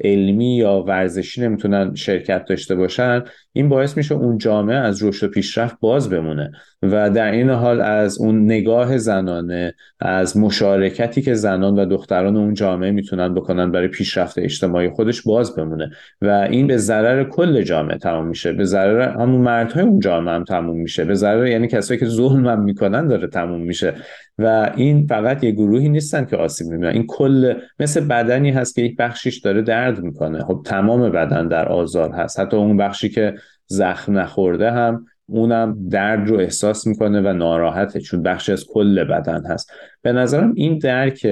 علمی 0.05 0.57
یا 0.57 0.83
ورزشی 0.83 1.41
نمی‌تونن 1.41 1.95
شرکت 1.95 2.45
داشته 2.45 2.75
باشن 2.75 3.23
این 3.53 3.69
باعث 3.69 3.97
میشه 3.97 4.15
اون 4.15 4.39
جامعه 4.39 4.77
از 4.77 5.03
رشد 5.03 5.27
و 5.27 5.31
پیشرفت 5.31 5.77
باز 5.81 6.11
بمونه 6.11 6.53
و 6.83 7.11
در 7.11 7.33
این 7.33 7.51
حال 7.51 7.81
از 7.81 8.21
اون 8.21 8.45
نگاه 8.45 8.99
زنانه 8.99 9.75
از 10.01 10.37
مشارکتی 10.37 11.23
که 11.23 11.35
زنان 11.35 11.79
و 11.79 11.87
دختران 11.87 12.37
اون 12.37 12.55
جامعه 12.55 12.91
می‌تونن 12.91 13.35
بکنن 13.35 13.71
برای 13.71 13.89
پیشرفت 13.89 14.39
اجتماعی 14.39 14.91
خودش 14.91 15.23
باز 15.23 15.57
بمونه 15.57 15.91
و 16.23 16.29
این 16.51 16.67
به 16.67 16.77
ضرر 16.77 17.25
کل 17.25 17.63
جامعه 17.63 17.99
تمام 17.99 18.29
میشه. 18.29 18.53
به 18.53 18.65
ضرر 18.65 19.01
همون 19.01 19.41
مردهای 19.41 19.85
اون 19.85 20.01
جامعه 20.01 20.35
هم 20.35 20.45
تموم 20.45 20.81
میشه. 20.81 21.05
به 21.05 21.15
ضرر 21.15 21.47
یعنی 21.47 21.69
کسایی 21.69 22.01
که 22.01 22.07
ظلم 22.07 22.47
هم 22.47 22.63
می‌کنن 22.63 23.09
داره 23.09 23.29
تموم 23.29 23.61
میشه. 23.61 23.95
و 24.39 24.73
این 24.77 25.07
فقط 25.07 25.45
یه 25.45 25.51
گروهی 25.51 25.89
نیستن 25.89 26.25
که 26.25 26.37
آسیب 26.37 26.67
می‌بینن. 26.67 26.93
این 26.93 27.07
کل 27.07 27.55
مثل 27.81 28.01
بدنی 28.01 28.51
هست 28.51 28.75
که 28.75 28.83
یک 28.83 28.97
بخشیش 28.97 29.39
داره 29.39 29.63
درد 29.63 30.03
می‌کنه. 30.03 30.45
خب 30.45 30.63
تمام 30.65 31.11
بدن 31.11 31.49
در 31.49 31.69
آزار 31.69 32.11
هست. 32.11 32.41
حتی 32.41 32.57
اون 32.57 32.77
بخشی 32.77 33.09
که 33.09 33.35
زخم 33.67 34.19
نخورده 34.19 34.71
هم 34.71 35.07
اونم 35.27 35.89
درد 35.89 36.29
رو 36.29 36.39
احساس 36.39 36.87
می‌کنه 36.87 37.21
و 37.21 37.33
ناراحته 37.33 38.01
چون 38.01 38.23
بخشی 38.23 38.53
از 38.53 38.67
کل 38.69 39.05
بدن 39.05 39.47
هست. 39.47 39.73
به 40.03 40.13
نظرم 40.13 40.53
این 40.57 40.79
درک 40.79 41.27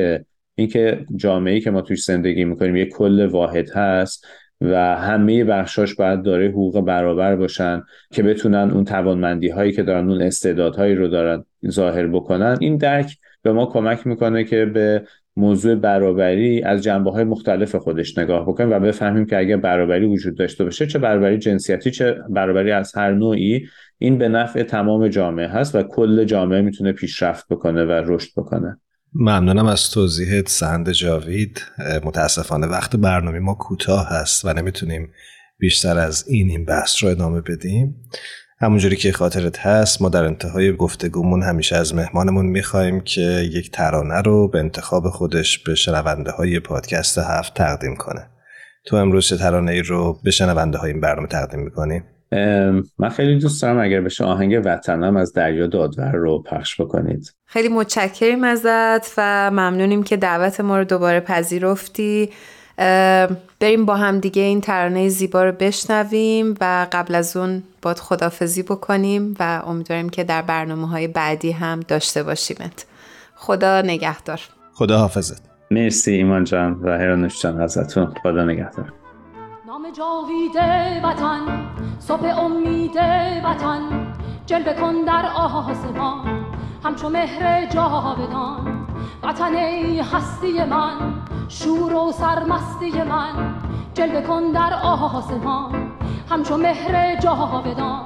اینکه 0.54 1.04
جامعه 1.16 1.60
که 1.60 1.70
ما 1.70 1.80
توش 1.80 2.04
زندگی 2.04 2.44
می‌کنیم 2.44 2.76
یه 2.76 2.86
کل 2.86 3.26
واحد 3.26 3.70
هست 3.70 4.26
و 4.60 4.96
همه 4.96 5.44
بخشاش 5.44 5.94
باید 5.94 6.22
داره 6.22 6.48
حقوق 6.48 6.80
برابر 6.80 7.36
باشن 7.36 7.82
که 8.12 8.22
بتونن 8.22 8.70
اون 8.70 8.84
توانمندی 8.84 9.48
هایی 9.48 9.72
که 9.72 9.82
دارن 9.82 10.10
اون 10.10 10.22
استعدادهایی 10.22 10.94
رو 10.94 11.08
دارن 11.08 11.44
ظاهر 11.70 12.06
بکنن. 12.06 12.56
این 12.60 12.76
درک 12.76 13.16
به 13.42 13.52
ما 13.52 13.66
کمک 13.66 14.06
می‌کنه 14.06 14.44
که 14.44 14.64
به 14.64 15.02
موضوع 15.36 15.74
برابری 15.74 16.62
از 16.62 16.82
جنبه 16.82 17.10
های 17.10 17.24
مختلف 17.24 17.74
خودش 17.74 18.18
نگاه 18.18 18.42
بکنیم 18.42 18.70
و 18.70 18.80
بفهمیم 18.80 19.26
که 19.26 19.38
اگر 19.38 19.56
برابری 19.56 20.06
وجود 20.06 20.36
داشته 20.36 20.64
باشه 20.64 20.86
چه 20.86 20.98
برابری 20.98 21.38
جنسیتی 21.38 21.90
چه 21.90 22.16
برابری 22.28 22.72
از 22.72 22.96
هر 22.96 23.12
نوعی 23.12 23.66
این 23.98 24.18
به 24.18 24.28
نفع 24.28 24.62
تمام 24.62 25.08
جامعه 25.08 25.48
هست 25.48 25.74
و 25.74 25.82
کل 25.82 26.24
جامعه 26.24 26.60
می‌تونه 26.60 26.92
پیشرفت 26.92 27.48
بکنه 27.48 27.84
و 27.84 27.90
رشد 27.90 28.30
بکنه. 28.36 28.78
ممنونم 29.14 29.66
از 29.66 29.90
توضیحت 29.90 30.48
سند 30.48 30.90
جاوید. 30.90 31.62
متاسفانه 32.04 32.66
وقت 32.66 32.96
برنامه 32.96 33.38
ما 33.38 33.54
کوتاه 33.54 34.08
هست 34.08 34.44
و 34.44 34.52
نمی‌تونیم 34.52 35.12
بیشتر 35.58 35.98
از 35.98 36.28
این 36.28 36.50
این 36.50 36.64
بحث 36.64 37.04
رو 37.04 37.10
ادامه 37.10 37.40
بدیم. 37.40 37.94
همونجوری 38.60 38.96
که 38.96 39.12
خاطرت 39.12 39.58
هست 39.58 40.02
ما 40.02 40.08
در 40.08 40.24
انتهای 40.24 40.76
گفتگومون 40.76 41.42
همیشه 41.42 41.76
از 41.76 41.94
مهمانمون 41.94 42.46
می‌خوایم 42.46 43.00
که 43.00 43.48
یک 43.52 43.70
ترانه 43.70 44.20
رو 44.20 44.48
به 44.48 44.58
انتخاب 44.58 45.08
خودش 45.08 45.58
به 45.58 45.74
شنونده 45.74 46.30
های 46.30 46.60
پادکست 46.60 47.18
هفت 47.18 47.54
تقدیم 47.54 47.96
کنه. 47.96 48.30
تو 48.86 48.96
امروز 48.96 49.26
چه 49.26 49.36
ترانه 49.36 49.72
ای 49.72 49.82
رو 49.82 50.20
به 50.24 50.30
شنونده 50.30 50.78
های 50.78 50.90
این 50.90 51.00
برنامه 51.00 51.28
تقدیم 51.28 51.60
می‌کنیم 51.60 52.04
من 52.98 53.08
خیلی 53.16 53.38
دوست 53.38 53.62
دارم 53.62 53.78
اگر 53.78 54.00
بشه 54.00 54.24
آهنگ 54.24 54.62
وطنم 54.64 55.16
از 55.16 55.32
دریا 55.32 55.66
دادور 55.66 56.12
رو 56.12 56.42
پخش 56.42 56.80
بکنید. 56.80 57.34
خیلی 57.46 57.68
متشکریم 57.68 58.44
ازت 58.44 59.14
و 59.16 59.50
ممنونیم 59.50 60.02
که 60.02 60.16
دعوت 60.16 60.60
ما 60.60 60.78
رو 60.78 60.84
دوباره 60.84 61.20
پذیرفتی. 61.20 62.30
بریم 63.60 63.86
با 63.86 63.96
هم 63.96 64.18
دیگه 64.18 64.42
این 64.42 64.60
ترانه 64.60 65.08
زیبا 65.08 65.44
رو 65.44 65.52
بشنویم 65.52 66.54
و 66.60 66.86
قبل 66.92 67.14
از 67.14 67.36
اون 67.36 67.62
باد 67.82 67.98
خدافزی 67.98 68.62
بکنیم 68.62 69.36
و 69.40 69.62
امیدواریم 69.66 70.08
که 70.08 70.24
در 70.24 70.42
برنامه 70.42 70.88
های 70.88 71.08
بعدی 71.08 71.50
هم 71.52 71.80
داشته 71.80 72.22
باشیمت. 72.22 72.86
خدا 73.34 73.82
نگهدار. 73.82 74.40
خدا 74.74 74.98
حافظت 74.98 75.42
مرسی 75.70 76.12
ایمان 76.12 76.44
جان 76.44 76.80
و 76.82 76.88
هرانوش 76.88 77.42
جان 77.42 77.60
ازتون. 77.60 78.14
خدا 78.22 78.44
نگهدار. 78.44 78.92
نام 79.70 79.90
جاوید 79.90 80.56
وطن 81.04 81.40
صبح 81.98 82.38
امید 82.38 82.96
وطن 83.44 84.12
جلوه 84.46 84.72
کن 84.72 84.94
در 85.06 85.26
آسمان. 85.36 86.44
همچو 86.84 87.08
مهر 87.08 87.66
جاودان 87.66 88.86
وطن 89.22 89.54
هستی 90.12 90.64
من 90.64 91.14
شور 91.48 91.94
و 91.94 92.12
سرمستی 92.12 93.02
من. 93.02 93.54
جلوه 93.94 94.20
کن 94.20 94.52
در 94.52 94.74
آسمان 94.82 95.92
همچو 96.30 96.56
مهر 96.56 97.16
جاودان. 97.20 98.04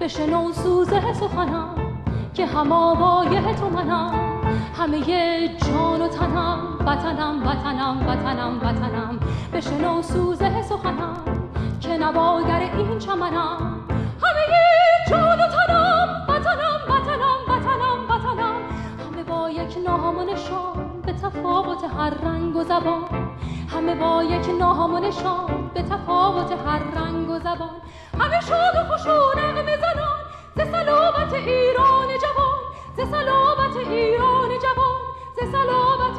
بشنو 0.00 0.52
سوز 0.52 0.88
سخنم 0.88 1.74
که 2.34 2.46
هم 2.46 2.72
آوای 2.72 3.54
تو 3.54 3.68
منم. 3.68 4.14
همه 4.78 5.00
جان 5.48 6.02
و 6.02 6.08
تنم 6.08 6.58
وطنم 6.86 7.42
وطنم 7.46 8.08
وطنم 8.08 8.60
وطنم. 8.62 9.18
بشنو 9.52 10.02
سوز 10.02 10.41
سخنم 10.62 11.16
که 11.80 11.88
نواگر 11.88 12.70
این 12.76 12.98
چمنم. 12.98 13.80
همه 14.22 14.46
جان 15.10 15.38
و 15.40 15.46
تنم 15.46 16.26
وطنم 16.28 16.80
وطنم 16.88 17.38
وطنم 17.48 17.98
وطنم. 18.10 18.56
همه 19.06 19.22
با 19.22 19.50
یک 19.50 19.78
نام 19.86 20.18
و 20.18 20.22
نشان 20.22 21.02
به 21.06 21.12
تفاوت 21.12 21.84
هر 21.84 22.10
رنگ 22.10 22.56
و 22.56 22.62
زبان. 22.62 23.04
همه 23.68 23.94
با 23.94 24.24
یک 24.24 24.48
نام 24.58 24.94
و 24.94 24.98
نشان 24.98 25.70
به 25.74 25.82
تفاوت 25.82 26.52
هر 26.66 26.78
رنگ 26.78 27.30
و 27.30 27.38
زبان. 27.38 27.76
همه 28.20 28.40
شاد 28.40 28.74
و 28.76 28.92
خوش 28.92 29.06
و 29.06 29.38
نغمه 29.38 29.76
زنان 29.76 30.18
ز 30.56 30.60
سلامت 30.70 31.34
ایران 31.34 32.08
جوان. 32.22 32.58
ز 32.96 33.10
سلامت 33.10 33.76
ایران 33.76 34.48
جوان 34.48 35.00
ز 35.36 35.52
سلامت 35.52 36.18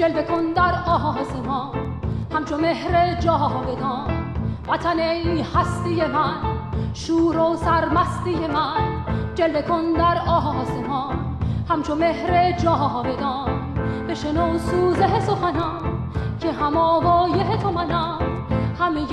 جلوه 0.00 0.22
کن 0.22 0.52
در 0.52 0.74
آسمان. 0.86 1.70
همچو 2.34 2.56
مهر 2.56 3.14
جاودان. 3.14 4.34
وطن 4.68 4.98
ای 4.98 5.40
هستی 5.54 6.06
من 6.06 6.34
شور 6.94 7.38
و 7.38 7.56
سرمستی 7.56 8.34
من. 8.34 9.04
جلوه 9.34 9.62
کن 9.62 9.92
در 9.92 10.18
آسمان. 10.26 11.36
همچو 11.68 11.94
مهر 11.94 12.52
جاودان. 12.52 13.74
بشنو 14.08 14.58
سوزه 14.58 15.20
سخنم 15.20 16.08
که 16.40 16.52
هم 16.52 16.76
آوایه 16.76 17.56
تو 17.56 17.70
منم. 17.70 18.18
همه 18.78 19.06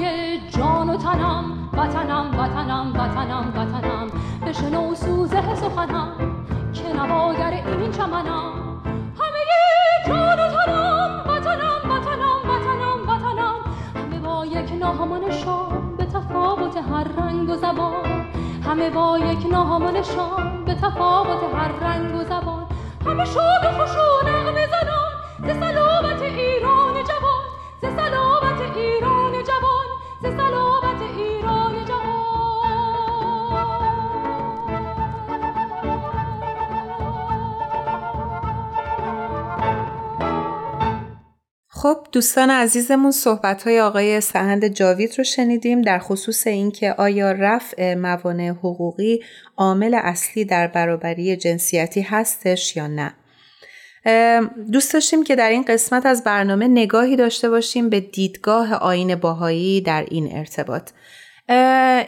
جان 0.49 0.89
و 0.89 0.97
تنم 0.97 1.69
وطنم 1.73 2.39
وطنم 2.39 2.93
وطنم 2.95 3.53
وطنم. 3.55 4.07
بشنو 4.47 4.95
سوزه 4.95 5.55
سخنم 5.55 6.11
که 6.73 6.93
نواگر 6.93 7.51
این 7.51 7.91
چمنم. 7.91 8.66
رنگ 17.47 17.57
و 17.57 17.61
زبان. 17.61 18.25
همه 18.65 18.89
با 18.89 19.19
یک 19.19 19.51
ناهمان 19.51 20.03
شام 20.03 20.65
به 20.65 20.73
تفاوت 20.73 21.43
هر 21.55 21.71
رنگ 21.87 22.15
و 22.15 22.23
زبان. 22.23 22.65
همه 23.05 23.25
و 23.25 23.71
خوش 23.71 23.95
و 23.95 24.27
نغمه 24.27 24.67
زنان 24.67 25.13
ز 25.39 25.59
سلامت 25.59 26.21
ایران 26.21 27.03
جوان. 27.03 27.45
ز 27.81 27.85
سلامت 27.85 28.77
ایران 28.77 29.31
جوان. 29.43 29.87
ز 30.21 30.25
سلامت 30.25 31.01
ایران 31.17 31.66
خب 41.77 41.97
دوستان 42.11 42.49
عزیزمون 42.49 43.11
صحبت 43.11 43.63
های 43.63 43.81
آقای 43.81 44.21
سهند 44.21 44.67
جاوید 44.67 45.15
رو 45.17 45.23
شنیدیم 45.23 45.81
در 45.81 45.99
خصوص 45.99 46.47
اینکه 46.47 46.93
آیا 46.93 47.31
رفع 47.31 47.95
موانع 47.95 48.49
حقوقی 48.49 49.23
عامل 49.57 49.99
اصلی 50.03 50.45
در 50.45 50.67
برابری 50.67 51.35
جنسیتی 51.35 52.01
هستش 52.01 52.75
یا 52.75 52.87
نه. 52.87 53.13
دوست 54.71 54.93
داشتیم 54.93 55.23
که 55.23 55.35
در 55.35 55.49
این 55.49 55.65
قسمت 55.67 56.05
از 56.05 56.23
برنامه 56.23 56.67
نگاهی 56.67 57.15
داشته 57.15 57.49
باشیم 57.49 57.89
به 57.89 57.99
دیدگاه 57.99 58.73
آین 58.73 59.15
باهایی 59.15 59.81
در 59.81 60.05
این 60.11 60.37
ارتباط. 60.37 60.89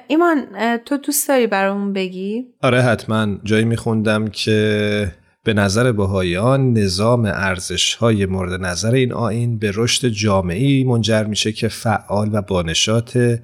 ایمان 0.08 0.47
تو 0.77 0.97
دوست 0.97 1.27
داری 1.27 1.47
برامون 1.47 1.93
بگی؟ 1.93 2.47
آره 2.62 2.82
حتما. 2.82 3.27
جایی 3.43 3.65
میخوندم 3.65 4.27
که 4.27 5.12
به 5.43 5.54
نظر 5.54 5.91
بهاییان 5.91 6.73
نظام 6.73 7.25
ارزش 7.25 7.95
های 7.95 8.25
مورد 8.25 8.62
نظر 8.62 8.91
این 8.91 9.13
آین 9.13 9.60
به 9.60 9.71
رشد 9.75 10.08
جامعی 10.08 10.84
منجر 10.84 11.23
میشه 11.23 11.52
که 11.52 11.67
فعال 11.67 12.30
و 12.34 12.41
بانشاته 12.41 13.43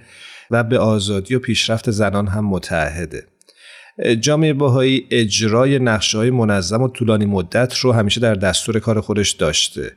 و 0.52 0.64
به 0.64 0.80
آزادی 0.80 1.36
و 1.36 1.40
پیشرفت 1.40 1.92
زنان 1.92 2.28
هم 2.28 2.46
متحده 2.46 3.28
جامعه 4.20 4.54
باهایی 4.54 5.08
اجرای 5.12 5.80
نقشه 5.80 6.18
های 6.18 6.30
منظم 6.30 6.82
و 6.82 6.88
طولانی 6.88 7.26
مدت 7.26 7.78
رو 7.78 7.92
همیشه 7.92 8.22
در 8.22 8.36
دستور 8.36 8.80
کار 8.80 9.02
خودش 9.02 9.32
داشته. 9.32 9.92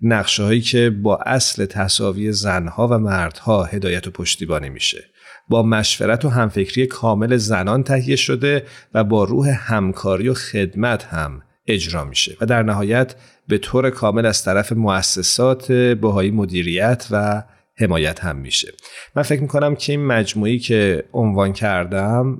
نقشه 0.00 0.42
هایی 0.42 0.60
که 0.60 0.90
با 0.90 1.16
اصل 1.16 1.66
تصاوی 1.66 2.32
زنها 2.32 2.88
و 2.88 2.98
مردها 2.98 3.64
هدایت 3.64 4.06
و 4.06 4.10
پشتیبانی 4.10 4.68
میشه. 4.68 5.09
با 5.50 5.62
مشورت 5.62 6.24
و 6.24 6.28
همفکری 6.28 6.86
کامل 6.86 7.36
زنان 7.36 7.82
تهیه 7.82 8.16
شده 8.16 8.64
و 8.94 9.04
با 9.04 9.24
روح 9.24 9.48
همکاری 9.72 10.28
و 10.28 10.34
خدمت 10.34 11.04
هم 11.04 11.42
اجرا 11.66 12.04
میشه 12.04 12.36
و 12.40 12.46
در 12.46 12.62
نهایت 12.62 13.14
به 13.48 13.58
طور 13.58 13.90
کامل 13.90 14.26
از 14.26 14.44
طرف 14.44 14.72
مؤسسات 14.72 15.72
بهایی 15.72 16.30
مدیریت 16.30 17.06
و 17.10 17.42
حمایت 17.76 18.24
هم 18.24 18.36
میشه. 18.36 18.68
من 19.16 19.22
فکر 19.22 19.42
می‌کنم 19.42 19.74
که 19.74 19.92
این 19.92 20.06
مجموعی 20.06 20.58
که 20.58 21.04
عنوان 21.12 21.52
کردم 21.52 22.38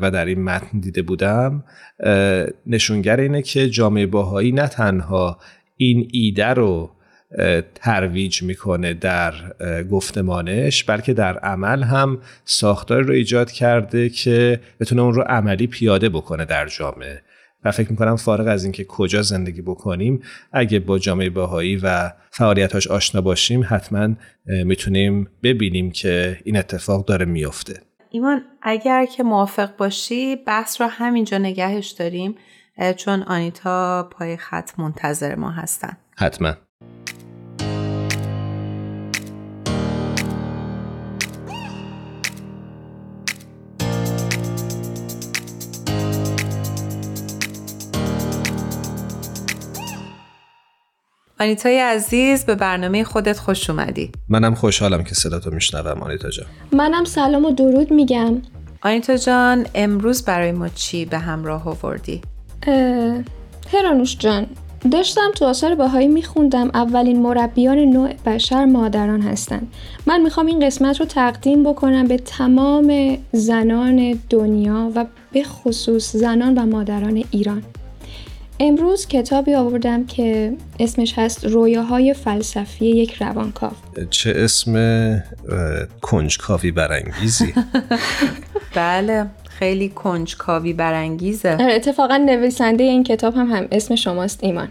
و 0.00 0.10
در 0.10 0.24
این 0.24 0.44
متن 0.44 0.80
دیده 0.80 1.02
بودم 1.02 1.64
نشونگر 2.66 3.20
اینه 3.20 3.42
که 3.42 3.70
جامعه 3.70 4.06
باهایی 4.06 4.52
نه 4.52 4.68
تنها 4.68 5.38
این 5.76 6.08
ایده 6.12 6.46
رو 6.46 6.90
ترویج 7.74 8.42
می‌کنه 8.42 8.94
در 8.94 9.32
گفتمانش 9.90 10.84
بلکه 10.84 11.12
در 11.12 11.38
عمل 11.38 11.82
هم 11.82 12.18
ساختار 12.44 13.02
رو 13.02 13.14
ایجاد 13.14 13.50
کرده 13.50 14.08
که 14.08 14.60
بتونه 14.80 15.02
اون 15.02 15.14
رو 15.14 15.22
عملی 15.22 15.66
پیاده 15.66 16.08
بکنه 16.08 16.44
در 16.44 16.66
جامعه. 16.66 17.22
و 17.64 17.70
فکر 17.70 17.90
می‌کنم 17.90 18.16
فارغ 18.16 18.46
از 18.46 18.64
اینکه 18.64 18.84
کجا 18.84 19.22
زندگی 19.22 19.62
بکنیم 19.62 20.22
اگه 20.52 20.78
با 20.78 20.98
جامعه 20.98 21.30
باهایی 21.30 21.76
و 21.76 22.12
فعالیتاش 22.30 22.86
آشنا 22.86 23.20
باشیم 23.20 23.64
حتما 23.68 24.08
می‌تونیم 24.46 25.28
ببینیم 25.42 25.90
که 25.90 26.38
این 26.44 26.56
اتفاق 26.56 27.04
داره 27.04 27.24
میفته 27.24 27.80
ایمان 28.10 28.42
اگر 28.62 29.06
که 29.06 29.22
موافق 29.22 29.76
باشی 29.76 30.36
بحث 30.36 30.80
رو 30.80 30.86
همینجا 30.86 31.38
نگهش 31.38 31.88
داریم 31.90 32.34
چون 32.96 33.22
آنیتا 33.22 34.08
پای 34.12 34.36
خط 34.36 34.70
منتظر 34.78 35.34
ما 35.34 35.50
هستن. 35.50 35.96
حتما. 36.18 36.54
آنیتای 51.40 51.78
عزیز 51.78 52.44
به 52.44 52.54
برنامه 52.54 53.04
خودت 53.04 53.38
خوش 53.38 53.70
اومدی. 53.70 54.10
منم 54.28 54.54
خوشحالم 54.54 55.04
که 55.04 55.14
صداتو 55.14 55.50
میشنوم 55.50 56.02
آنیتا 56.02 56.30
جان. 56.30 56.46
منم 56.72 57.04
سلام 57.04 57.44
و 57.44 57.50
درود 57.50 57.90
میگم. 57.90 58.42
آنیتا 58.82 59.16
جان 59.16 59.66
امروز 59.74 60.24
برای 60.24 60.52
ما 60.52 60.68
چی 60.68 61.04
به 61.04 61.18
همراه 61.18 61.68
آوردی؟ 61.68 62.20
هرانوش 63.72 64.18
جان 64.18 64.46
داشتم 64.92 65.30
تو 65.34 65.44
آثار 65.44 65.74
باهایی 65.74 66.08
میخوندم. 66.08 66.70
اولین 66.74 67.22
مربیان 67.22 67.78
نوع 67.78 68.12
بشر 68.26 68.64
مادران 68.64 69.22
هستند 69.22 69.72
من 70.06 70.20
می‌خوام 70.20 70.46
این 70.46 70.66
قسمت 70.66 71.00
رو 71.00 71.06
تقدیم 71.06 71.64
بکنم 71.64 72.04
به 72.04 72.16
تمام 72.16 73.18
زنان 73.32 74.18
دنیا 74.30 74.92
و 74.94 75.06
به 75.32 75.42
خصوص 75.42 76.16
زنان 76.16 76.58
و 76.58 76.66
مادران 76.66 77.24
ایران. 77.30 77.62
امروز 78.62 79.06
کتابی 79.06 79.54
آوردم 79.54 80.06
که 80.06 80.52
اسمش 80.80 81.18
هست 81.18 81.44
رویاهای 81.44 82.14
فلسفی 82.14 82.86
یک 82.86 83.12
روانکاو. 83.12 83.70
چه 84.10 84.32
اسم 84.36 84.74
کنجکاوی 86.00 86.70
برانگیزی؟ 86.70 87.54
بله 88.74 89.26
خیلی 89.48 89.88
کنجکاوی 89.88 90.72
برانگیزه. 90.72 91.56
آره، 91.60 91.74
اتفاقا 91.74 92.16
نویسنده 92.16 92.84
این 92.84 93.04
کتاب 93.04 93.34
هم, 93.34 93.52
هم 93.52 93.68
اسم 93.72 93.94
شماست 93.94 94.44
ایمان. 94.44 94.68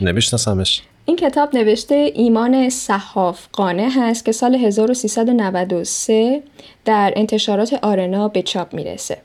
نمیشناسمش. 0.00 0.82
این 1.04 1.16
کتاب 1.16 1.56
نوشته 1.56 2.12
ایمان 2.14 2.68
صحاف 2.68 3.46
قانه 3.52 3.90
هست 3.96 4.24
که 4.24 4.32
سال 4.32 4.54
1393 4.54 6.42
در 6.84 7.12
انتشارات 7.16 7.74
آرنا 7.82 8.28
به 8.28 8.42
چاپ 8.42 8.74
می‌رسه. 8.74 9.18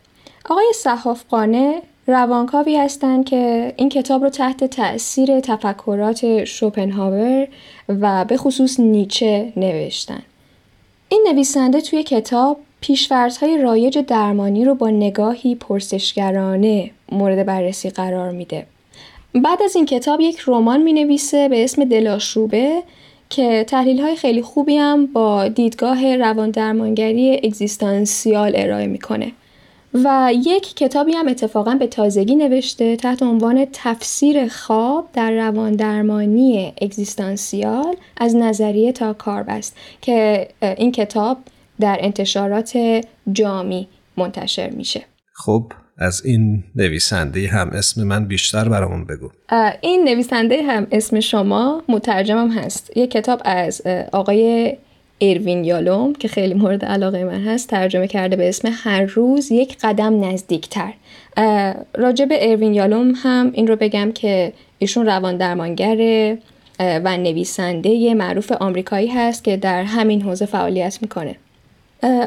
آقای 0.50 0.72
صحاف 0.76 1.24
قانه 1.30 1.82
روانکاوی 2.08 2.78
هستند 2.78 3.26
که 3.26 3.74
این 3.78 3.90
کتاب 3.90 4.24
رو 4.24 4.30
تحت 4.30 4.64
تأثیر 4.64 5.40
تفکرات 5.40 6.44
شوپنهاور 6.44 7.48
و 7.90 8.26
به 8.26 8.38
خصوص 8.38 8.80
نیچه 8.80 9.54
نوشتن. 9.56 10.22
این 11.10 11.28
نویسنده 11.32 11.82
توی 11.82 12.04
کتاب 12.04 12.58
پیشورزهای 12.82 13.62
رایج 13.62 13.98
درمانی 13.98 14.66
رو 14.66 14.76
با 14.76 14.90
نگاهی 14.90 15.56
پرسشگرانه 15.56 16.92
مورد 17.12 17.46
بررسی 17.46 17.90
قرار 17.90 18.32
میده. 18.32 18.66
بعد 19.36 19.62
از 19.64 19.76
این 19.76 19.86
کتاب 19.86 20.22
یک 20.22 20.44
رمان 20.48 20.82
می 20.82 20.94
نویسه 20.94 21.50
به 21.50 21.64
اسم 21.64 21.86
دلاشوبه 21.86 22.84
که 23.30 23.66
تحلیل 23.68 24.02
های 24.02 24.16
خیلی 24.16 24.42
خوبی 24.42 24.78
هم 24.78 25.06
با 25.06 25.48
دیدگاه 25.48 26.16
روان 26.16 26.52
درمانگری 26.52 27.42
اگزیستانسیال 27.44 28.52
ارائه 28.56 28.88
می‌کنه. 28.88 29.32
و 30.04 30.32
یک 30.46 30.76
کتابی 30.76 31.14
هم 31.14 31.28
اتفاقا 31.28 31.76
به 31.76 31.88
تازگی 31.88 32.36
نوشته 32.36 32.96
تحت 32.96 33.24
عنوان 33.24 33.68
تفسیر 33.74 34.48
خواب 34.48 35.10
در 35.14 35.32
روان 35.32 35.76
درمانی 35.76 36.74
اگزیستانسیال 36.82 37.96
از 38.18 38.36
نظریه 38.36 38.92
تا 38.92 39.14
کاربست 39.14 39.78
که 40.02 40.48
این 40.62 40.92
کتاب 40.92 41.38
در 41.80 41.98
انتشارات 42.00 43.02
جامی 43.32 43.88
منتشر 44.18 44.70
میشه. 44.70 45.02
خب 45.34 45.72
از 45.98 46.26
این 46.26 46.64
نویسنده 46.76 47.48
هم 47.48 47.70
اسم 47.70 48.04
من 48.04 48.26
بیشتر 48.26 48.70
برامون 48.70 49.06
بگو. 49.06 49.30
این 49.82 50.04
نویسنده 50.04 50.64
هم 50.64 50.88
اسم 50.92 51.20
شما 51.20 51.84
مترجمم 51.90 52.52
هست. 52.52 52.98
یک 52.98 53.12
کتاب 53.12 53.42
از 53.46 53.82
آقای 54.12 54.78
ایروین 55.18 55.64
یالوم 55.64 56.14
که 56.14 56.28
خیلی 56.28 56.54
مورد 56.54 56.86
علاقه 56.86 57.24
من 57.24 57.42
هست 57.42 57.70
ترجمه 57.70 58.08
کرده 58.08 58.36
به 58.36 58.50
اسم 58.50 58.70
هر 58.74 59.02
روز 59.02 59.52
یک 59.52 59.78
قدم 59.84 60.26
نزدیکتر. 60.26 60.94
راجع 61.94 62.26
به 62.26 62.46
ایروین 62.46 62.74
یالوم 62.74 63.14
هم 63.16 63.52
این 63.54 63.68
رو 63.68 63.76
بگم 63.76 64.12
که 64.12 64.54
ایشون 64.80 65.06
روان 65.06 65.38
درمانگر 65.38 65.98
و 66.80 67.18
نویسنده 67.18 68.14
معروف 68.14 68.52
آمریکایی 68.52 69.08
هست 69.08 69.44
که 69.44 69.58
در 69.58 69.84
همین 69.84 70.22
حوزه 70.22 70.46
فعالیت 70.46 70.98
می‌کنه. 71.02 71.36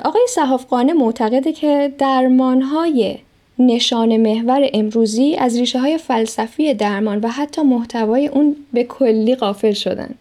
آقای 0.04 0.26
صحافقانه 0.28 0.92
معتقده 0.92 1.52
که 1.52 1.92
درمانهای 1.98 3.18
نشان 3.58 4.16
محور 4.16 4.70
امروزی 4.74 5.36
از 5.36 5.56
ریشه 5.58 5.78
های 5.78 5.98
فلسفی 5.98 6.74
درمان 6.74 7.18
و 7.18 7.28
حتی 7.28 7.62
محتوای 7.62 8.26
اون 8.26 8.56
به 8.72 8.84
کلی 8.84 9.34
قافل 9.34 9.72
شدن. 9.72 10.14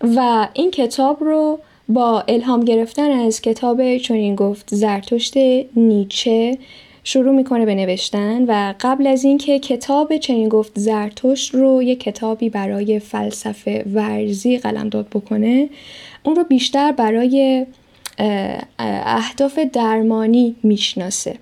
و 0.00 0.48
این 0.54 0.70
کتاب 0.70 1.24
رو 1.24 1.58
با 1.88 2.24
الهام 2.28 2.60
گرفتن 2.60 3.10
از 3.10 3.40
کتاب 3.40 3.96
چنین 3.96 4.34
گفت 4.34 4.74
زرتشت 4.74 5.34
نیچه 5.76 6.58
شروع 7.04 7.34
می‌کنه 7.34 7.66
به 7.66 7.74
نوشتن 7.74 8.44
و 8.44 8.74
قبل 8.80 9.06
از 9.06 9.24
اینکه 9.24 9.58
کتاب 9.58 10.16
چنین 10.16 10.48
گفت 10.48 10.72
زرتشت 10.78 11.54
رو 11.54 11.82
یک 11.82 12.00
کتابی 12.00 12.50
برای 12.50 12.98
فلسفه 12.98 13.84
ورزی 13.94 14.58
قلمداد 14.58 15.06
بکنه. 15.08 15.68
اون 16.24 16.36
رو 16.36 16.44
بیشتر 16.44 16.92
برای 16.92 17.66
اهداف 18.78 19.58
درمانی 19.58 20.56
می‌شناسه. 20.62 21.36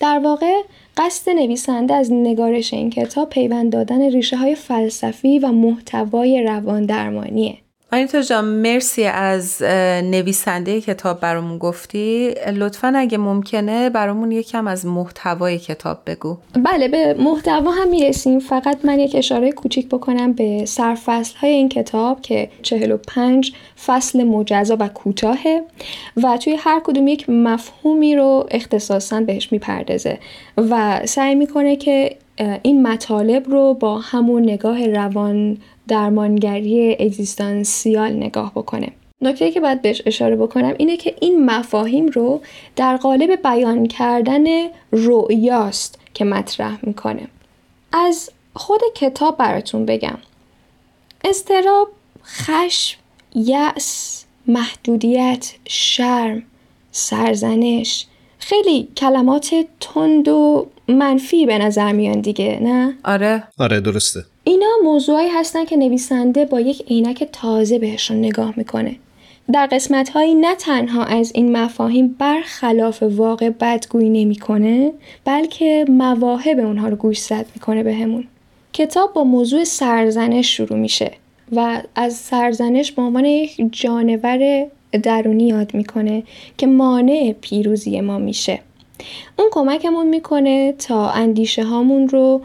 در 0.00 0.20
واقع 0.24 0.52
قصد 0.96 1.30
نویسنده 1.30 1.94
از 1.94 2.12
نگارش 2.12 2.74
این 2.74 2.90
کتاب 2.90 3.28
پیوند 3.28 3.72
دادن 3.72 4.10
ریشه 4.10 4.36
های 4.36 4.54
فلسفی 4.54 5.38
و 5.38 5.52
محتوای 5.52 6.42
روان 6.42 6.86
درمانیه. 6.86 7.54
آنیتا 7.92 8.20
جان 8.20 8.44
مرسی 8.44 9.04
از 9.04 9.62
نویسنده 10.02 10.80
کتاب 10.80 11.20
برامون 11.20 11.58
گفتی. 11.58 12.34
لطفا 12.54 12.92
اگه 12.96 13.18
ممکنه 13.18 13.90
برامون 13.90 14.32
یکم 14.32 14.66
از 14.66 14.86
محتوای 14.86 15.58
کتاب 15.58 15.98
بگو. 16.06 16.36
بله 16.64 16.88
به 16.88 17.14
محتوا 17.18 17.70
هم 17.70 17.88
می‌رسیم. 17.88 18.38
فقط 18.38 18.78
من 18.84 19.00
یک 19.00 19.14
اشاره 19.14 19.52
کوچیک 19.52 19.88
بکنم 19.88 20.32
به 20.32 20.64
سرفصل 20.64 21.36
های 21.36 21.50
این 21.50 21.68
کتاب 21.68 22.20
که 22.20 22.50
45 22.62 23.52
فصل 23.86 24.24
مجزا 24.24 24.76
و 24.80 24.88
کوتاهه 24.88 25.62
و 26.22 26.36
توی 26.36 26.56
هر 26.58 26.80
کدوم 26.84 27.08
یک 27.08 27.30
مفهومی 27.30 28.16
رو 28.16 28.46
اختصاصا 28.50 29.20
بهش 29.20 29.52
می‌پردازه 29.52 30.18
و 30.56 31.00
سعی 31.04 31.34
می‌کنه 31.34 31.76
که 31.76 32.16
این 32.62 32.86
مطالب 32.86 33.50
رو 33.50 33.74
با 33.74 33.98
همون 33.98 34.42
نگاه 34.42 34.86
روان 34.86 35.58
درمانگری 35.88 36.96
اگزیستانسیال 37.00 38.12
نگاه 38.12 38.52
بکنه. 38.54 38.92
نکته 39.22 39.50
که 39.50 39.60
باید 39.60 39.82
بهش 39.82 40.02
اشاره 40.06 40.36
بکنم 40.36 40.74
اینه 40.78 40.96
که 40.96 41.14
این 41.20 41.44
مفاهیم 41.44 42.06
رو 42.06 42.40
در 42.76 42.96
قالب 42.96 43.42
بیان 43.42 43.86
کردن 43.86 44.44
رؤیاست 44.92 45.98
که 46.14 46.24
مطرح 46.24 46.78
می‌کنه. 46.82 47.28
از 47.92 48.30
خود 48.54 48.80
کتاب 48.94 49.36
براتون 49.36 49.86
بگم. 49.86 50.18
استراب 51.24 51.88
خشم 52.24 52.98
یأس 53.34 54.24
محدودیت 54.46 55.52
شرم 55.68 56.42
سرزنش. 56.92 58.06
خیلی 58.38 58.88
کلمات 58.96 59.54
تند 59.80 60.28
و 60.28 60.66
منفی 60.88 61.46
به 61.46 61.58
نظر 61.58 61.92
میان 61.92 62.20
دیگه 62.20 62.58
نه؟ 62.62 62.98
آره. 63.04 63.44
آره 63.58 63.80
درسته. 63.80 64.24
اینا 64.48 64.66
موضوعی 64.84 65.28
هستن 65.28 65.64
که 65.64 65.76
نویسنده 65.76 66.44
با 66.44 66.60
یک 66.60 66.82
عینک 66.88 67.28
تازه 67.32 67.78
بهشون 67.78 68.16
نگاه 68.16 68.54
می‌کنه. 68.56 68.96
در 69.52 69.66
قسمت 69.66 70.08
هایی 70.08 70.34
نه 70.34 70.54
تنها 70.54 71.04
از 71.04 71.32
این 71.34 71.56
مفاهیم 71.56 72.16
برخلاف 72.18 73.02
واقع 73.02 73.50
بدگویی 73.50 74.08
نمی‌کنه 74.08 74.92
بلکه 75.24 75.84
مواهب 75.88 76.58
اونها 76.58 76.88
رو 76.88 76.96
گوش 76.96 77.18
زد 77.18 77.46
می‌کنه 77.54 77.82
بهمون. 77.82 78.24
کتاب 78.72 79.12
با 79.12 79.24
موضوع 79.24 79.64
سرزنش 79.64 80.56
شروع 80.56 80.78
میشه 80.78 81.10
و 81.52 81.82
از 81.94 82.14
سرزنش 82.14 82.92
به 82.92 83.02
عنوان 83.02 83.24
یک 83.24 83.68
جانور 83.70 84.66
درونی 85.02 85.46
یاد 85.46 85.74
می‌کنه 85.74 86.22
که 86.58 86.66
مانع 86.66 87.34
پیروزی 87.40 88.00
ما 88.00 88.18
میشه. 88.18 88.60
اون 89.38 89.48
کمکمون 89.50 90.06
می‌کنه 90.06 90.72
تا 90.72 91.10
اندیشه 91.10 91.64
هامون 91.64 92.08
رو 92.08 92.42